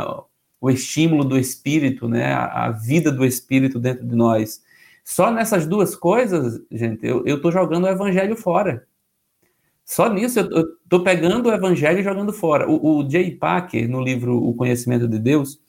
[0.00, 0.22] a,
[0.60, 4.62] o estímulo do Espírito, né, a, a, vida do Espírito dentro de nós.
[5.04, 8.86] Só nessas duas coisas, gente, eu estou jogando o evangelho fora.
[9.84, 12.68] Só nisso eu estou pegando o evangelho e jogando fora.
[12.68, 15.60] O, o Jay Packer, no livro O Conhecimento de Deus,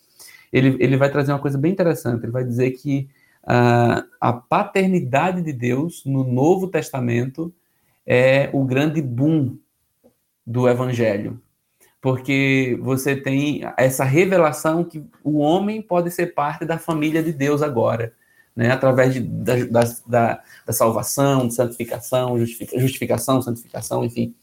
[0.51, 2.23] ele, ele vai trazer uma coisa bem interessante.
[2.23, 3.09] Ele vai dizer que
[3.43, 7.53] uh, a paternidade de Deus no Novo Testamento
[8.05, 9.57] é o grande boom
[10.45, 11.41] do Evangelho.
[11.99, 17.61] Porque você tem essa revelação que o homem pode ser parte da família de Deus
[17.61, 18.13] agora,
[18.55, 18.71] né?
[18.71, 19.55] através de, da,
[20.07, 24.33] da, da, salvação, de santificação, justific, justificação, santificação, enfim.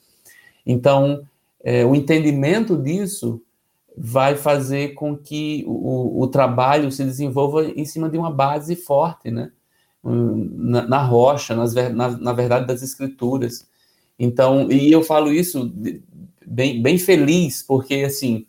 [0.66, 1.26] Então,
[1.62, 3.40] é, o entendimento disso
[3.96, 9.30] vai fazer com que o, o trabalho se desenvolva em cima de uma base forte,
[9.30, 9.50] né?
[10.04, 13.68] Na, na rocha, nas, na, na, verdade das escrituras.
[14.18, 15.72] Então, e eu falo isso
[16.44, 18.44] bem, bem feliz, porque, assim,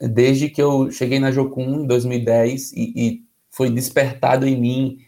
[0.00, 4.98] desde que eu cheguei na Jocum em 2010 e, e foi despertado em mim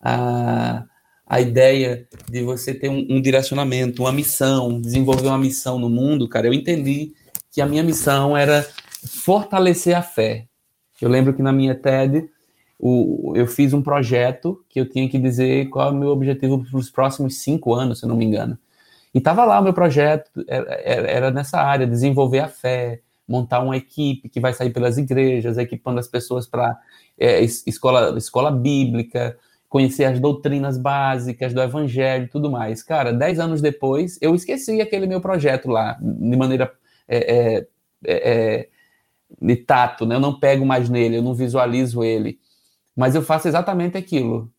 [0.00, 0.84] a,
[1.26, 6.28] a ideia de você ter um, um direcionamento, uma missão, desenvolver uma missão no mundo,
[6.28, 7.12] cara, eu entendi
[7.50, 8.66] que a minha missão era
[9.06, 10.46] fortalecer a fé.
[11.00, 12.28] Eu lembro que na minha TED
[12.78, 16.64] o, eu fiz um projeto que eu tinha que dizer qual é o meu objetivo
[16.64, 18.58] para os próximos cinco anos, se eu não me engano.
[19.14, 23.76] E estava lá o meu projeto, era, era, nessa área, desenvolver a fé, montar uma
[23.76, 26.78] equipe que vai sair pelas igrejas, equipando as pessoas para
[27.18, 29.36] é, escola, escola bíblica,
[29.68, 32.82] conhecer as doutrinas básicas do evangelho e tudo mais.
[32.82, 36.72] Cara, dez anos depois, eu esqueci aquele meu projeto lá, de maneira
[37.08, 37.66] é, é,
[38.06, 38.68] é,
[39.40, 40.14] de tato, né?
[40.14, 42.38] Eu não pego mais nele, eu não visualizo ele.
[42.94, 44.50] Mas eu faço exatamente aquilo.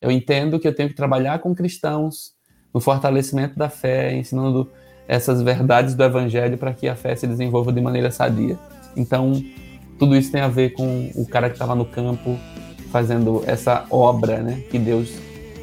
[0.00, 2.34] Eu entendo que eu tenho que trabalhar com cristãos
[2.72, 4.70] no fortalecimento da fé, ensinando
[5.08, 8.58] essas verdades do evangelho para que a fé se desenvolva de maneira sadia.
[8.94, 9.42] Então,
[9.98, 12.38] tudo isso tem a ver com o cara que estava no campo
[12.92, 15.10] fazendo essa obra, né, que Deus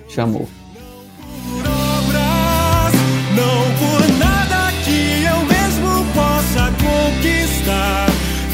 [0.09, 0.47] chamou.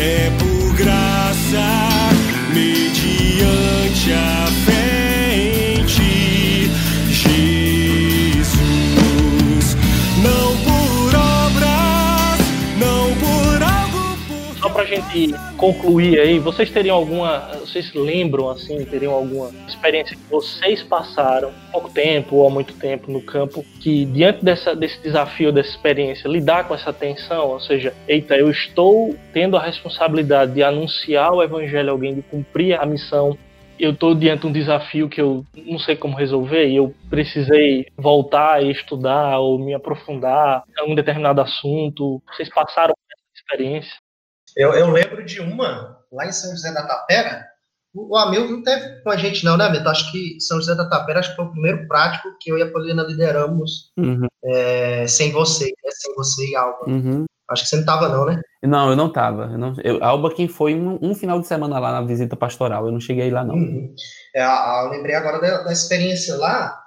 [0.03, 1.80] é por graça,
[14.95, 21.51] gente concluir aí, vocês teriam alguma vocês lembram, assim, teriam alguma experiência que vocês passaram
[21.71, 26.27] pouco tempo ou há muito tempo no campo, que diante dessa, desse desafio, dessa experiência,
[26.27, 31.41] lidar com essa tensão, ou seja, eita, eu estou tendo a responsabilidade de anunciar o
[31.41, 33.37] evangelho a alguém, de cumprir a missão,
[33.79, 37.87] eu estou diante de um desafio que eu não sei como resolver e eu precisei
[37.97, 42.21] voltar e estudar ou me aprofundar em um determinado assunto.
[42.27, 44.10] Vocês passaram por essa experiência?
[44.55, 47.45] Eu, eu lembro de uma lá em São José da Tapera,
[47.93, 49.89] o Hamilton não teve com a gente, não, né, Hamilton?
[49.89, 52.61] Acho que São José da Tapera acho que foi o primeiro prático que eu e
[52.61, 54.27] a Paulina lideramos uhum.
[54.45, 55.91] é, sem você, né?
[55.91, 56.89] sem você e Alba.
[56.89, 57.25] Uhum.
[57.49, 58.41] Acho que você não estava, não, né?
[58.63, 59.47] Não, eu não estava.
[59.57, 62.93] Não, eu, Alba quem foi um, um, final de semana lá na visita pastoral, eu
[62.93, 63.55] não cheguei lá, não.
[63.55, 63.93] Uhum.
[64.33, 66.79] É, eu lembrei agora da, da experiência lá,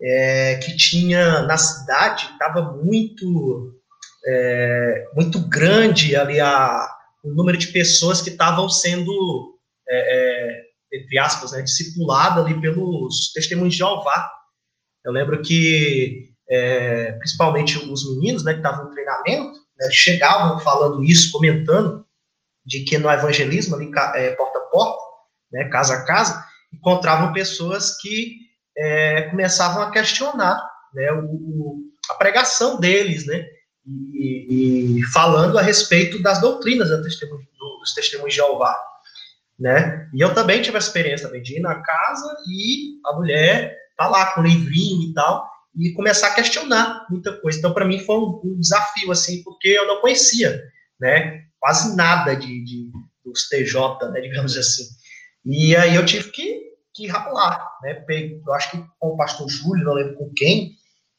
[0.00, 3.80] é, que tinha na cidade, estava muito,
[4.26, 6.88] é, muito grande ali a,
[7.24, 9.58] o número de pessoas que estavam sendo
[9.88, 14.30] é, é, entre aspas, né, discipulada ali pelos testemunhos de Jeová.
[15.04, 21.02] Eu lembro que, é, principalmente os meninos, né, que estavam no treinamento, né, chegavam falando
[21.02, 22.04] isso, comentando
[22.64, 25.02] de que no evangelismo, ali, é, porta a porta,
[25.50, 28.36] né, casa a casa, encontravam pessoas que
[28.76, 30.62] é, começavam a questionar
[30.94, 31.80] né, o,
[32.10, 33.46] a pregação deles, né,
[33.86, 38.76] e, e, falando a respeito das doutrinas dos testemunhos de Jeová
[39.62, 40.08] né?
[40.12, 44.08] E eu também tive a experiência também de ir na casa e a mulher tá
[44.08, 47.58] lá com o livrinho e tal e começar a questionar muita coisa.
[47.58, 50.60] Então, para mim foi um, um, desafio assim, porque eu não conhecia,
[51.00, 51.44] né?
[51.60, 52.90] Quase nada de, de
[53.24, 54.20] dos TJ, né?
[54.20, 54.84] Digamos assim.
[55.46, 58.04] E aí eu tive que que ralar, né?
[58.44, 60.72] Eu acho que com o pastor Júlio, não lembro com quem,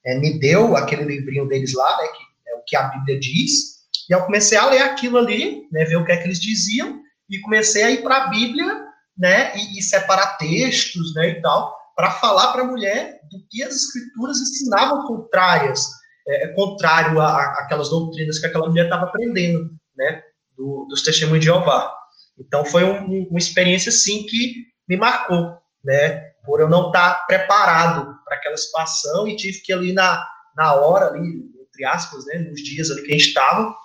[0.05, 2.07] é, me deu aquele livrinho deles lá, né?
[2.09, 2.23] Que
[2.67, 3.73] que a Bíblia diz,
[4.09, 7.01] E eu comecei a ler aquilo ali, né, ver o que é que eles diziam,
[7.29, 8.85] e comecei a ir para a Bíblia,
[9.17, 13.63] né, e, e, separar textos, né, e tal, para falar para a mulher do que
[13.63, 15.87] as escrituras ensinavam contrárias,
[16.27, 20.23] é, é contrário aquelas doutrinas que aquela mulher estava aprendendo, né,
[20.57, 21.93] do, dos testemunhos de Jeová.
[22.37, 27.25] Então foi um, uma experiência assim que me marcou, né, por eu não estar tá
[27.25, 32.37] preparado para aquela situação e tive que ali na, na hora ali, entre aspas, né,
[32.37, 33.75] nos dias ali que a gente estava,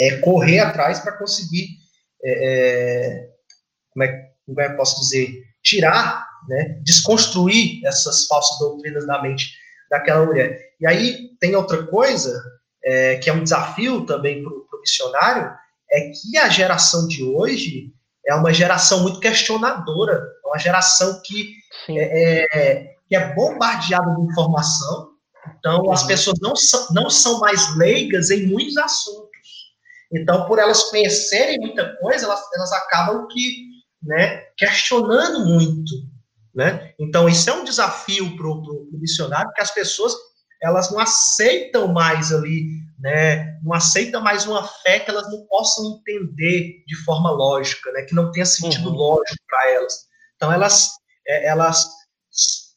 [0.00, 1.68] é, correr atrás para conseguir,
[2.24, 3.28] é, é,
[3.90, 9.20] como, é, como é que eu posso dizer, tirar, né, desconstruir essas falsas doutrinas da
[9.20, 9.52] mente
[9.90, 10.58] daquela mulher.
[10.80, 12.42] E aí tem outra coisa,
[12.82, 15.52] é, que é um desafio também para o missionário,
[15.90, 17.92] é que a geração de hoje
[18.26, 21.54] é uma geração muito questionadora, é uma geração que
[21.90, 25.07] é, é, que é bombardeada de informação,
[25.58, 29.28] então as pessoas não são, não são mais leigas em muitos assuntos.
[30.12, 33.68] Então, por elas conhecerem muita coisa, elas, elas acabam que
[34.02, 35.92] né, questionando muito.
[36.54, 36.94] Né?
[36.98, 40.14] Então, isso é um desafio para o missionário, porque as pessoas
[40.62, 42.66] elas não aceitam mais ali,
[42.98, 43.58] né?
[43.62, 48.02] Não aceitam mais uma fé que elas não possam entender de forma lógica, né?
[48.02, 48.96] Que não tenha sentido uhum.
[48.96, 49.94] lógico para elas.
[50.34, 50.90] Então elas
[51.28, 51.86] é, elas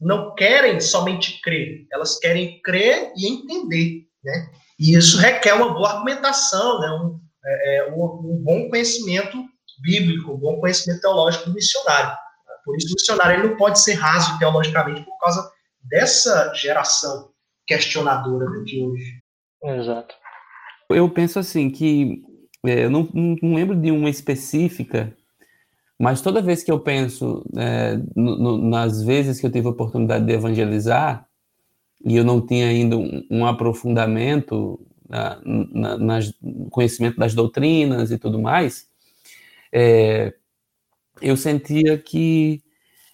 [0.02, 4.50] não querem somente crer, elas querem crer e entender, né?
[4.80, 6.90] E isso requer uma boa argumentação, né?
[6.90, 9.38] Um, é, é um, um bom conhecimento
[9.82, 12.18] bíblico, um bom conhecimento teológico do missionário.
[12.66, 15.52] Por isso o missionário ele não pode ser raso teologicamente por causa
[15.84, 17.32] dessa geração
[17.66, 19.20] questionadora de hoje.
[19.64, 20.16] Exato.
[20.90, 22.22] Eu penso assim que
[22.66, 25.16] é, eu não, não, lembro de uma específica,
[26.02, 29.70] mas toda vez que eu penso é, no, no, nas vezes que eu tive a
[29.70, 31.28] oportunidade de evangelizar
[32.04, 36.34] e eu não tinha ainda um, um aprofundamento na, na, nas,
[36.72, 38.88] conhecimento das doutrinas e tudo mais,
[39.72, 40.34] é,
[41.22, 42.64] eu sentia que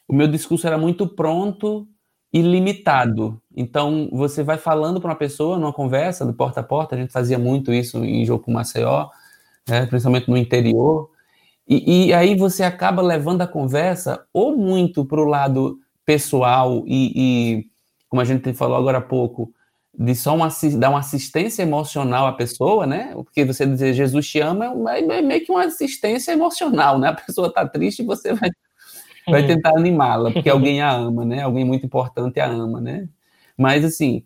[0.07, 1.85] o meu discurso era muito pronto
[2.31, 3.41] ilimitado.
[3.53, 7.11] Então, você vai falando para uma pessoa numa conversa, de porta a porta, a gente
[7.11, 9.09] fazia muito isso em Jogo Maceió,
[9.67, 11.09] né, principalmente no interior,
[11.67, 17.11] e, e, aí você acaba levando a conversa ou muito para o lado pessoal e,
[17.15, 17.65] e,
[18.07, 19.51] como a gente falou agora há pouco,
[19.93, 23.11] de só uma, dar uma assistência emocional à pessoa, né?
[23.13, 27.09] Porque você dizer Jesus te ama é, é meio que uma assistência emocional, né?
[27.09, 28.49] A pessoa está triste e você vai
[29.29, 31.41] vai tentar animá-la, porque alguém a ama, né?
[31.41, 33.07] Alguém muito importante a ama, né?
[33.57, 34.23] Mas assim,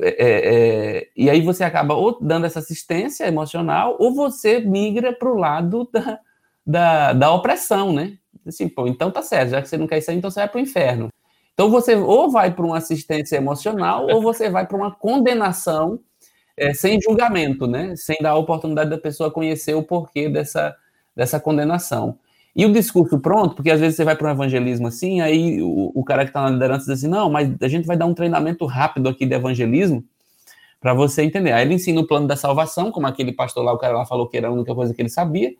[0.00, 5.12] é, é, é, e aí você acaba ou dando essa assistência emocional, ou você migra
[5.12, 6.20] para o lado da,
[6.68, 8.18] da, da, opressão, né?
[8.46, 10.48] Assim, pô, então tá certo, já que você não quer isso aí, então você vai
[10.48, 11.08] para o inferno.
[11.54, 15.98] Então você ou vai para uma assistência emocional, ou você vai para uma condenação
[16.54, 17.96] é, sem julgamento, né?
[17.96, 20.76] Sem dar a oportunidade da pessoa conhecer o porquê dessa,
[21.16, 22.18] dessa condenação.
[22.54, 25.90] E o discurso pronto, porque às vezes você vai para um evangelismo assim, aí o,
[25.94, 28.14] o cara que está na liderança diz assim: não, mas a gente vai dar um
[28.14, 30.04] treinamento rápido aqui de evangelismo
[30.80, 31.52] para você entender.
[31.52, 34.28] Aí ele ensina o plano da salvação, como aquele pastor lá, o cara lá falou
[34.28, 35.54] que era a única coisa que ele sabia.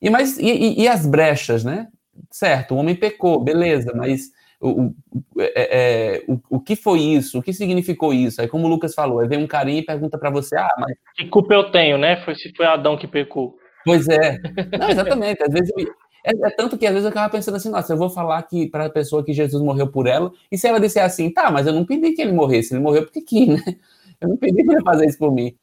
[0.00, 1.88] E, mas, e, e as brechas, né?
[2.30, 4.30] Certo, o homem pecou, beleza, mas
[4.60, 4.94] o, o,
[5.38, 7.38] é, é, o, o, que foi isso?
[7.38, 8.40] O que significou isso?
[8.40, 10.96] Aí, como o Lucas falou, aí vem um carinha e pergunta para você: ah, mas.
[11.16, 12.22] Que culpa eu tenho, né?
[12.24, 13.56] Foi, se foi Adão que pecou.
[13.84, 14.36] Pois é.
[14.78, 15.42] Não, exatamente.
[15.42, 15.86] Às vezes eu,
[16.24, 18.68] é, é, tanto que às vezes eu acaba pensando assim, nossa, eu vou falar que
[18.68, 21.66] para a pessoa que Jesus morreu por ela, e se ela disser assim, tá, mas
[21.66, 23.76] eu não pedi que ele morresse, ele morreu porque quis, né?
[24.20, 25.54] Eu não pedi para ele fazer isso por mim.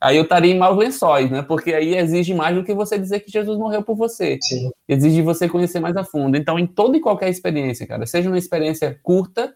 [0.00, 1.42] Aí eu estaria em maus lençóis, né?
[1.42, 4.38] Porque aí exige mais do que você dizer que Jesus morreu por você.
[4.40, 4.70] Sim.
[4.88, 6.36] Exige você conhecer mais a fundo.
[6.36, 9.54] Então, em toda e qualquer experiência, cara, seja uma experiência curta,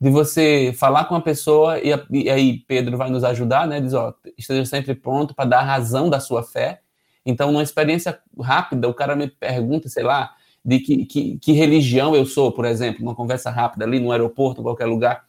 [0.00, 3.80] de você falar com uma pessoa, e, e aí Pedro vai nos ajudar, né?
[3.80, 6.80] Diz, ó, esteja sempre pronto para dar razão da sua fé
[7.28, 12.16] então, numa experiência rápida, o cara me pergunta, sei lá, de que, que, que religião
[12.16, 15.24] eu sou, por exemplo, numa conversa rápida ali no aeroporto, qualquer lugar.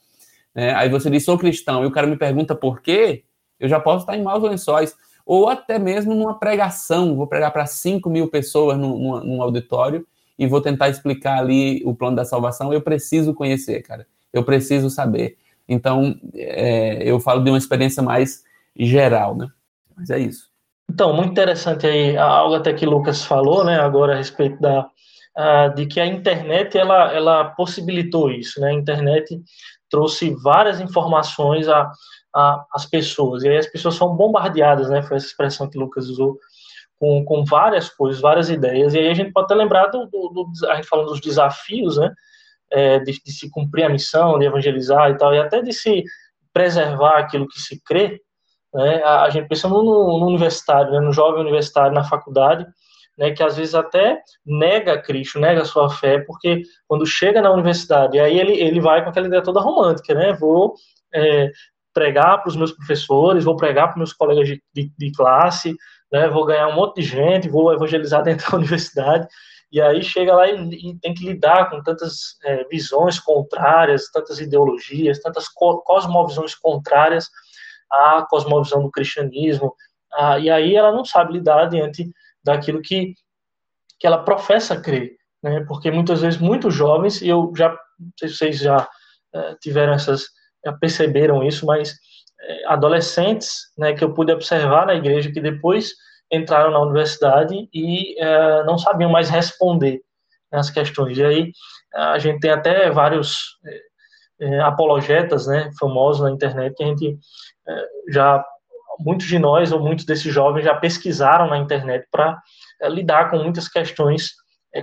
[0.55, 3.25] É, aí você diz, sou cristão, e o cara me pergunta por quê,
[3.59, 4.95] eu já posso estar em maus lençóis.
[5.25, 10.05] Ou até mesmo numa pregação, vou pregar para 5 mil pessoas num, num auditório
[10.37, 12.73] e vou tentar explicar ali o plano da salvação.
[12.73, 14.07] Eu preciso conhecer, cara.
[14.33, 15.37] Eu preciso saber.
[15.67, 18.43] Então, é, eu falo de uma experiência mais
[18.75, 19.47] geral, né?
[19.95, 20.49] Mas é isso.
[20.89, 24.81] Então, muito interessante aí, algo até que Lucas falou, né, agora a respeito da,
[25.37, 29.39] uh, de que a internet, ela, ela possibilitou isso, né, a internet
[29.87, 31.67] trouxe várias informações
[32.33, 36.37] às pessoas, e aí as pessoas são bombardeadas, né, foi essa expressão que Lucas usou,
[36.99, 40.29] com, com várias coisas, várias ideias, e aí a gente pode até lembrar do, do,
[40.29, 42.13] do a gente falando dos desafios, né,
[42.71, 46.03] é, de, de se cumprir a missão, de evangelizar e tal, e até de se
[46.53, 48.21] preservar aquilo que se crê,
[48.73, 49.01] Né?
[49.03, 50.99] A, a gente pensa no, no universitário, né?
[50.99, 52.65] no jovem universitário na faculdade,
[53.17, 57.51] né, que às vezes até nega Cristo, nega a sua fé, porque quando chega na
[57.51, 60.33] universidade, aí ele, ele vai com aquela ideia toda romântica, né?
[60.33, 60.75] Vou
[61.13, 61.51] é,
[61.93, 65.75] pregar para os meus professores, vou pregar para meus colegas de, de, de, classe,
[66.11, 66.27] né?
[66.27, 69.27] Vou ganhar um monte de gente, vou evangelizar dentro da universidade.
[69.71, 74.39] E aí chega lá e, e tem que lidar com tantas é, visões contrárias, tantas
[74.39, 77.29] ideologias, tantas co cosmovisões contrárias
[77.91, 79.75] à cosmovisão do cristianismo.
[80.11, 82.11] Ah, e aí ela não sabe lidar diante
[82.43, 83.13] daquilo que,
[83.99, 85.63] que ela professa crer, né?
[85.67, 87.69] Porque muitas vezes muitos jovens, e eu já,
[87.99, 88.89] não sei se vocês já
[89.33, 90.25] é, tiveram essas,
[90.79, 91.95] perceberam isso, mas
[92.41, 95.91] é, adolescentes, né, que eu pude observar na igreja que depois
[96.31, 100.01] entraram na universidade e é, não sabiam mais responder
[100.51, 101.17] as questões.
[101.17, 101.51] E aí
[101.93, 103.57] a gente tem até vários
[104.39, 107.17] é, apologetas, né, famosos na internet que a gente
[108.09, 108.43] já
[108.99, 112.41] muitos de nós ou muitos desses jovens já pesquisaram na internet para
[112.85, 114.31] lidar com muitas questões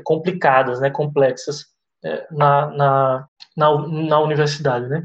[0.05, 1.64] complicadas, né, complexas
[2.31, 5.03] na, na, na, na, universidade, né?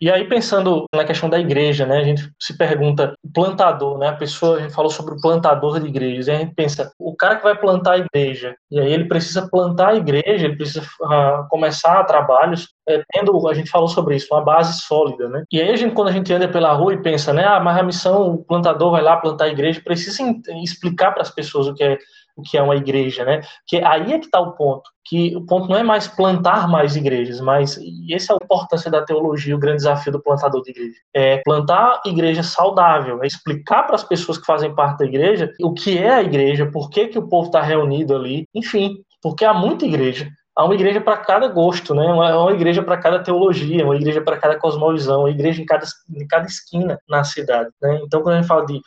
[0.00, 1.98] E aí pensando na questão da igreja, né?
[1.98, 4.08] A gente se pergunta plantador, né?
[4.08, 7.16] A pessoa a gente falou sobre o plantador de igrejas, e a gente pensa o
[7.16, 10.82] cara que vai plantar a igreja, e aí ele precisa plantar a igreja, ele precisa
[11.00, 15.44] uh, começar trabalhos é, tendo, a gente falou sobre isso, uma base sólida, né?
[15.50, 17.44] E aí a gente, quando a gente anda pela rua e pensa, né?
[17.44, 20.22] Ah, mas a missão, o plantador vai lá plantar a igreja, precisa
[20.62, 21.98] explicar para as pessoas o que é
[22.36, 23.40] o que é uma igreja, né?
[23.66, 26.96] Que aí é que está o ponto, que o ponto não é mais plantar mais
[26.96, 30.70] igrejas, mas e essa é a importância da teologia, o grande desafio do plantador de
[30.70, 35.52] igreja, é plantar igreja saudável, é explicar para as pessoas que fazem parte da igreja
[35.62, 39.44] o que é a igreja, por que que o povo está reunido ali, enfim, porque
[39.44, 42.04] há muita igreja, há uma igreja para cada gosto, né?
[42.06, 45.86] Uma, uma igreja para cada teologia, uma igreja para cada cosmovisão, uma igreja em cada,
[46.14, 48.00] em cada esquina na cidade, né?
[48.04, 48.80] Então, quando a gente fala de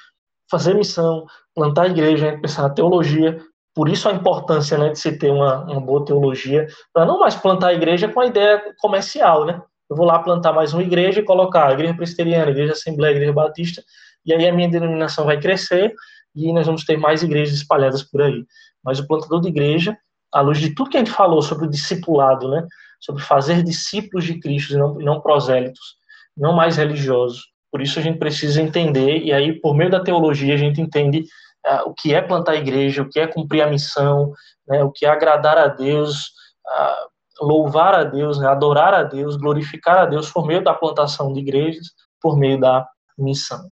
[0.49, 3.39] fazer missão, plantar a igreja, né, pensar na teologia.
[3.75, 7.35] Por isso a importância né, de se ter uma, uma boa teologia, para não mais
[7.35, 9.61] plantar a igreja com a ideia comercial, né?
[9.89, 13.31] Eu vou lá plantar mais uma igreja e colocar a igreja presbiteriana, igreja assembleia, igreja
[13.31, 13.83] batista,
[14.25, 15.93] e aí a minha denominação vai crescer
[16.35, 18.45] e nós vamos ter mais igrejas espalhadas por aí.
[18.83, 19.97] Mas o plantador de igreja,
[20.31, 22.67] à luz de tudo que a gente falou sobre o discipulado, né?
[22.99, 25.95] Sobre fazer discípulos de Cristo e não, não prosélitos,
[26.35, 30.53] não mais religiosos, por isso a gente precisa entender, e aí, por meio da teologia,
[30.53, 31.25] a gente entende
[31.65, 34.31] uh, o que é plantar a igreja, o que é cumprir a missão,
[34.67, 36.27] né, o que é agradar a Deus,
[36.65, 41.33] uh, louvar a Deus, né, adorar a Deus, glorificar a Deus por meio da plantação
[41.33, 41.87] de igrejas,
[42.21, 42.87] por meio da
[43.17, 43.69] missão.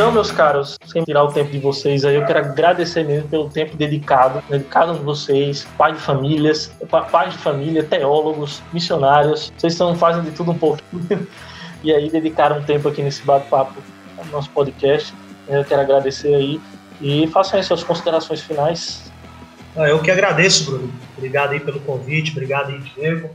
[0.00, 3.50] Então, meus caros, sem tirar o tempo de vocês aí, eu quero agradecer mesmo pelo
[3.50, 6.72] tempo dedicado, dedicado a vocês, pais de famílias,
[7.12, 11.28] pais de família, teólogos, missionários, vocês estão fazendo de tudo um pouquinho,
[11.84, 13.74] e aí dedicaram um tempo aqui nesse bate-papo
[14.24, 15.12] no nosso podcast.
[15.46, 16.58] Eu quero agradecer aí
[16.98, 19.12] e façam aí suas considerações finais.
[19.76, 20.90] Ah, eu que agradeço, Bruno.
[21.18, 23.28] Obrigado aí pelo convite, obrigado aí, Diego.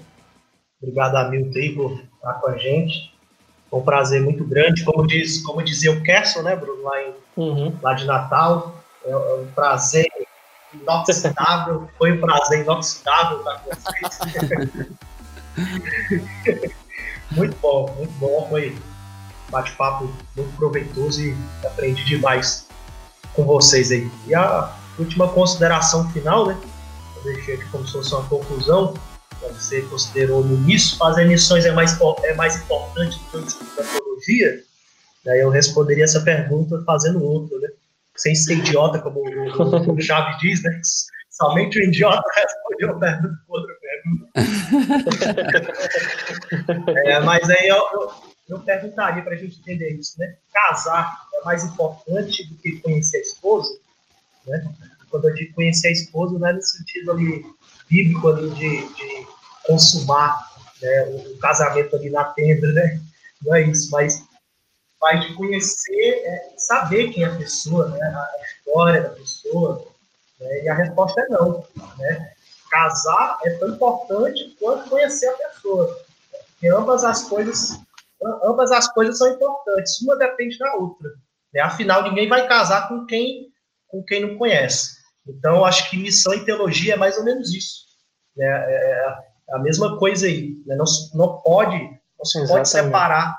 [0.81, 3.14] Obrigado a Milton aí por estar com a gente.
[3.69, 7.13] Foi um prazer muito grande, como, diz, como dizia o Kerson, né, Bruno, lá, em,
[7.37, 7.77] uhum.
[7.81, 8.75] lá de Natal.
[9.03, 10.07] É, é, um prazer
[10.73, 14.87] inoxidável, foi um prazer inoxidável estar com vocês.
[17.31, 18.47] muito bom, muito bom.
[18.49, 18.77] Foi
[19.49, 22.67] bate-papo muito proveitoso e aprendi demais
[23.33, 24.09] com vocês aí.
[24.27, 26.57] E a última consideração final, né?
[27.17, 28.93] Eu deixei aqui como se fosse uma conclusão
[29.41, 33.75] você considerou no início, fazer missões é mais, é mais importante do que o estudo
[33.75, 34.63] da teologia?
[35.23, 37.69] Daí eu responderia essa pergunta fazendo outra, né?
[38.15, 40.79] Sem ser idiota, como o, o Chave diz, né?
[41.31, 44.31] Somente o idiota respondeu a pergunta com outra pergunta.
[47.05, 48.11] é, mas aí eu, eu,
[48.49, 50.35] eu perguntaria para a gente entender isso, né?
[50.53, 53.77] Casar é mais importante do que conhecer a esposa?
[54.47, 54.63] Né?
[55.09, 57.45] Quando eu digo conhecer a esposa, não é no sentido ali
[57.89, 59.27] bíblico ali de, de
[59.65, 60.39] consumar
[60.81, 62.99] né, o, casamento ali na tenda, né?
[63.43, 64.23] Não é isso, mas,
[65.01, 68.01] mas de conhecer, é, saber quem é a pessoa, né?
[68.01, 69.85] A história da pessoa,
[70.39, 70.63] né?
[70.63, 71.65] E a resposta é não,
[71.97, 72.33] né?
[72.69, 75.97] Casar é tão importante quanto conhecer a pessoa,
[76.51, 77.79] porque ambas as coisas,
[78.43, 81.11] ambas as coisas são importantes, uma depende da outra.
[81.53, 81.61] Né?
[81.61, 83.51] Afinal, ninguém vai casar com quem,
[83.87, 84.97] com quem não conhece.
[85.27, 87.85] Então, acho que missão e teologia é mais ou menos isso.
[88.35, 88.45] Né?
[88.45, 89.17] É,
[89.51, 90.61] a mesma coisa aí.
[90.65, 90.75] Né?
[90.75, 91.77] Não, não pode,
[92.17, 93.37] não se pode separar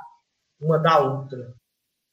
[0.61, 1.55] uma da outra.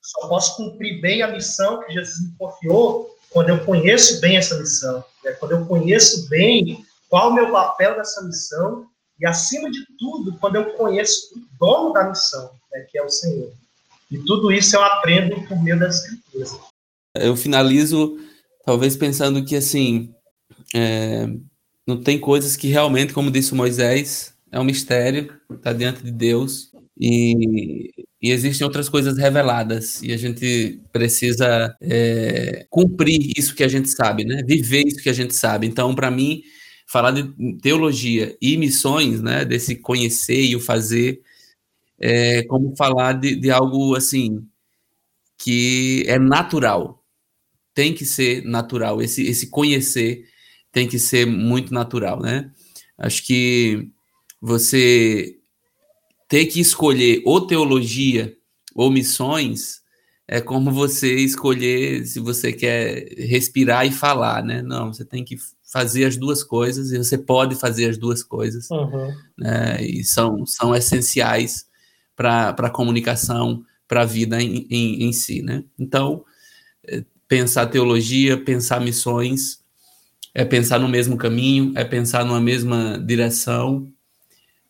[0.01, 4.59] Só posso cumprir bem a missão que Jesus me confiou quando eu conheço bem essa
[4.59, 5.03] missão.
[5.23, 5.31] Né?
[5.33, 8.87] Quando eu conheço bem qual o meu papel nessa missão
[9.19, 13.09] e, acima de tudo, quando eu conheço o dono da missão, né, que é o
[13.09, 13.53] Senhor.
[14.09, 16.59] E tudo isso eu aprendo por meio das Escrituras.
[17.15, 18.19] Eu finalizo,
[18.65, 20.13] talvez pensando que, assim,
[20.73, 21.27] é,
[21.87, 26.11] não tem coisas que realmente, como disse o Moisés, é um mistério, está diante de
[26.11, 26.71] Deus.
[26.99, 27.91] E,
[28.21, 33.89] e, existem outras coisas reveladas e a gente precisa é, cumprir isso que a gente
[33.89, 34.43] sabe, né?
[34.45, 35.65] Viver isso que a gente sabe.
[35.67, 36.43] Então, para mim,
[36.87, 37.23] falar de
[37.61, 39.43] teologia e missões, né?
[39.43, 41.21] Desse conhecer e o fazer,
[41.99, 44.45] é como falar de, de algo assim
[45.37, 47.02] que é natural.
[47.73, 49.01] Tem que ser natural.
[49.01, 50.25] Esse, esse conhecer
[50.71, 52.51] tem que ser muito natural, né?
[52.97, 53.89] Acho que
[54.41, 55.37] você
[56.27, 58.35] ter que escolher ou teologia
[58.75, 59.83] ou missões
[60.27, 64.61] é como você escolher se você quer respirar e falar, né?
[64.61, 65.37] Não, você tem que
[65.71, 69.11] fazer as duas coisas e você pode fazer as duas coisas, uhum.
[69.37, 69.83] né?
[69.83, 71.65] E são, são essenciais
[72.15, 75.63] para a comunicação, para a vida em, em, em, si, né?
[75.77, 76.23] Então,
[76.87, 77.03] é,
[77.33, 79.57] pensar teologia, pensar missões,
[80.35, 83.91] é pensar no mesmo caminho, é pensar numa mesma direção,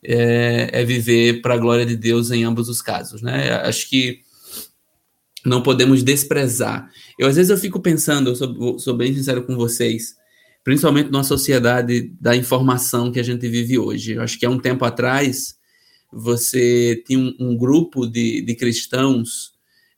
[0.01, 3.51] é, é viver para a glória de Deus em ambos os casos, né?
[3.65, 4.21] Acho que
[5.45, 6.89] não podemos desprezar.
[7.19, 10.15] Eu às vezes eu fico pensando, eu sou, sou bem sincero com vocês,
[10.63, 14.13] principalmente numa sociedade da informação que a gente vive hoje.
[14.13, 15.57] Eu acho que há um tempo atrás
[16.09, 19.52] você tinha um, um grupo de, de cristãos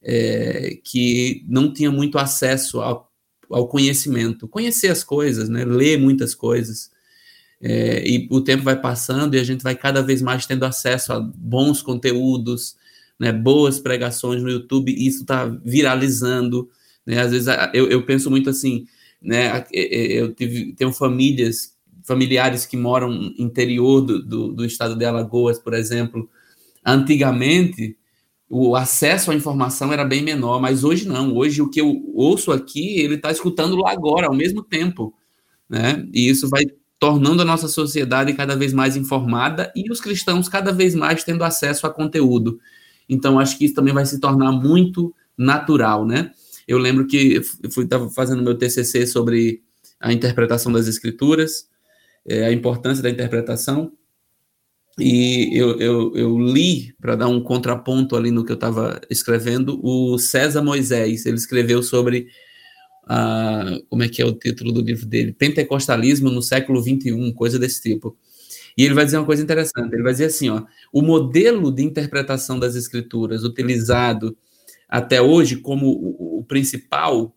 [0.07, 3.11] é, que não tinha muito acesso ao,
[3.49, 5.65] ao conhecimento, conhecer as coisas, né?
[5.65, 6.91] ler muitas coisas.
[7.59, 11.11] É, e o tempo vai passando e a gente vai cada vez mais tendo acesso
[11.11, 12.75] a bons conteúdos,
[13.19, 16.69] né, boas pregações no YouTube, e isso está viralizando.
[17.05, 18.85] Né, às vezes eu, eu penso muito assim,
[19.21, 25.57] né, eu tive, tenho famílias, familiares que moram interior do, do, do estado de Alagoas,
[25.57, 26.29] por exemplo.
[26.85, 27.97] Antigamente,
[28.49, 31.35] o acesso à informação era bem menor, mas hoje não.
[31.35, 35.13] Hoje o que eu ouço aqui, ele está escutando lá agora, ao mesmo tempo.
[35.69, 36.07] Né?
[36.13, 36.63] E isso vai
[36.99, 41.43] tornando a nossa sociedade cada vez mais informada e os cristãos cada vez mais tendo
[41.43, 42.59] acesso a conteúdo.
[43.09, 46.31] Então, acho que isso também vai se tornar muito natural, né?
[46.67, 49.61] Eu lembro que eu fui estava fazendo meu TCC sobre
[49.99, 51.67] a interpretação das escrituras,
[52.25, 53.91] é, a importância da interpretação,
[54.97, 59.79] e eu, eu, eu li, para dar um contraponto ali no que eu estava escrevendo,
[59.83, 62.27] o César Moisés, ele escreveu sobre
[63.05, 65.33] a, como é que é o título do livro dele?
[65.33, 68.17] Pentecostalismo no século 21, coisa desse tipo.
[68.77, 71.83] E ele vai dizer uma coisa interessante, ele vai dizer assim, ó, o modelo de
[71.83, 74.37] interpretação das escrituras utilizado
[74.87, 77.35] até hoje como o, o principal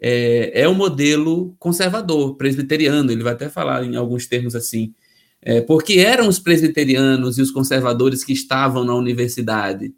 [0.00, 4.94] é, é o modelo conservador, presbiteriano, ele vai até falar em alguns termos assim,
[5.40, 9.94] é, porque eram os presbiterianos e os conservadores que estavam na universidade,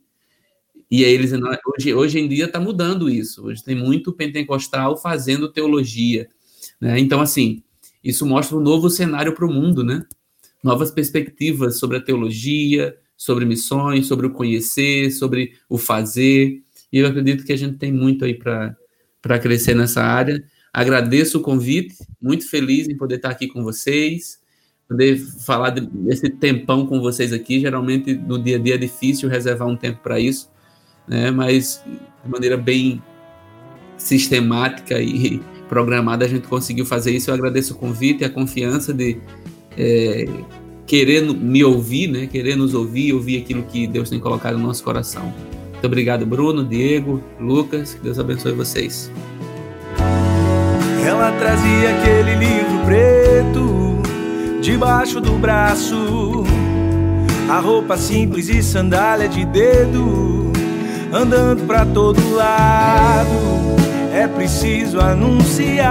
[0.91, 1.31] e aí eles
[1.65, 3.47] hoje, hoje em dia está mudando isso.
[3.47, 6.29] Hoje tem muito pentecostal fazendo teologia.
[6.81, 6.99] Né?
[6.99, 7.63] Então, assim,
[8.03, 10.05] isso mostra um novo cenário para o mundo, né?
[10.65, 16.61] Novas perspectivas sobre a teologia, sobre missões, sobre o conhecer, sobre o fazer.
[16.93, 20.43] E eu acredito que a gente tem muito aí para crescer nessa área.
[20.73, 24.40] Agradeço o convite, muito feliz em poder estar aqui com vocês,
[24.91, 27.61] poder falar desse tempão com vocês aqui.
[27.61, 30.51] Geralmente no dia a dia é difícil reservar um tempo para isso
[31.11, 31.31] né?
[31.33, 31.83] Mas
[32.25, 33.03] de maneira bem
[33.97, 37.31] sistemática e programada a gente conseguiu fazer isso.
[37.31, 39.19] Eu agradeço o convite e a confiança de
[39.77, 40.27] é,
[40.87, 42.27] querer me ouvir, né?
[42.27, 45.35] Querer nos ouvir, ouvir aquilo que Deus tem colocado no nosso coração.
[45.73, 47.95] Muito obrigado, Bruno, Diego, Lucas.
[47.95, 49.11] Que Deus abençoe vocês.
[51.05, 53.80] Ela trazia aquele livro preto
[54.61, 56.45] debaixo do braço,
[57.49, 60.53] a roupa simples e sandália de dedo
[61.13, 63.31] andando para todo lado.
[64.13, 65.85] É preciso anunciar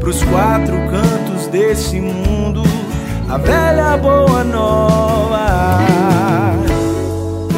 [0.00, 2.62] pros quatro cantos desse mundo
[3.28, 5.46] a velha boa nova.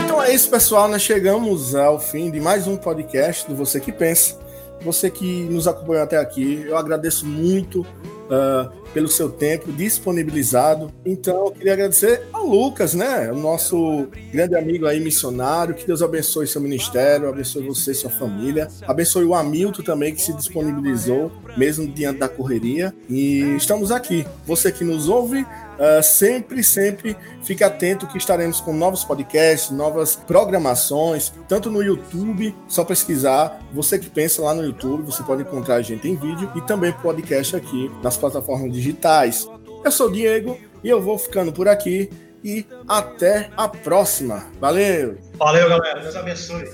[0.04, 0.88] Então é isso, pessoal.
[0.88, 4.47] Nós chegamos ao fim de mais um podcast do Você que Pensa.
[4.82, 10.92] Você que nos acompanhou até aqui, eu agradeço muito uh, pelo seu tempo disponibilizado.
[11.04, 13.30] Então, eu queria agradecer ao Lucas, né?
[13.32, 15.74] O nosso grande amigo aí, missionário.
[15.74, 18.68] Que Deus abençoe seu ministério, abençoe você e sua família.
[18.86, 22.94] Abençoe o Hamilton também, que se disponibilizou, mesmo diante da correria.
[23.08, 24.26] E estamos aqui.
[24.46, 25.44] Você que nos ouve,
[25.78, 32.54] Uh, sempre, sempre fique atento que estaremos com novos podcasts, novas programações, tanto no YouTube,
[32.66, 33.60] só pesquisar.
[33.72, 36.92] Você que pensa lá no YouTube, você pode encontrar a gente em vídeo e também
[36.92, 39.48] podcast aqui nas plataformas digitais.
[39.84, 42.10] Eu sou o Diego e eu vou ficando por aqui
[42.42, 44.46] e até a próxima.
[44.60, 45.18] Valeu!
[45.34, 46.00] Valeu, galera.
[46.00, 46.64] Deus abençoe.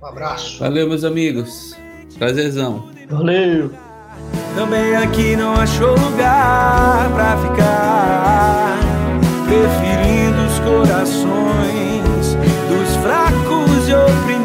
[0.00, 0.58] Um abraço.
[0.60, 1.76] Valeu, meus amigos.
[2.16, 2.90] Prazerzão.
[3.08, 3.89] Valeu!
[4.54, 8.78] Também aqui não achou lugar pra ficar,
[9.46, 12.36] preferindo os corações
[12.68, 14.39] dos fracos e oprimidos.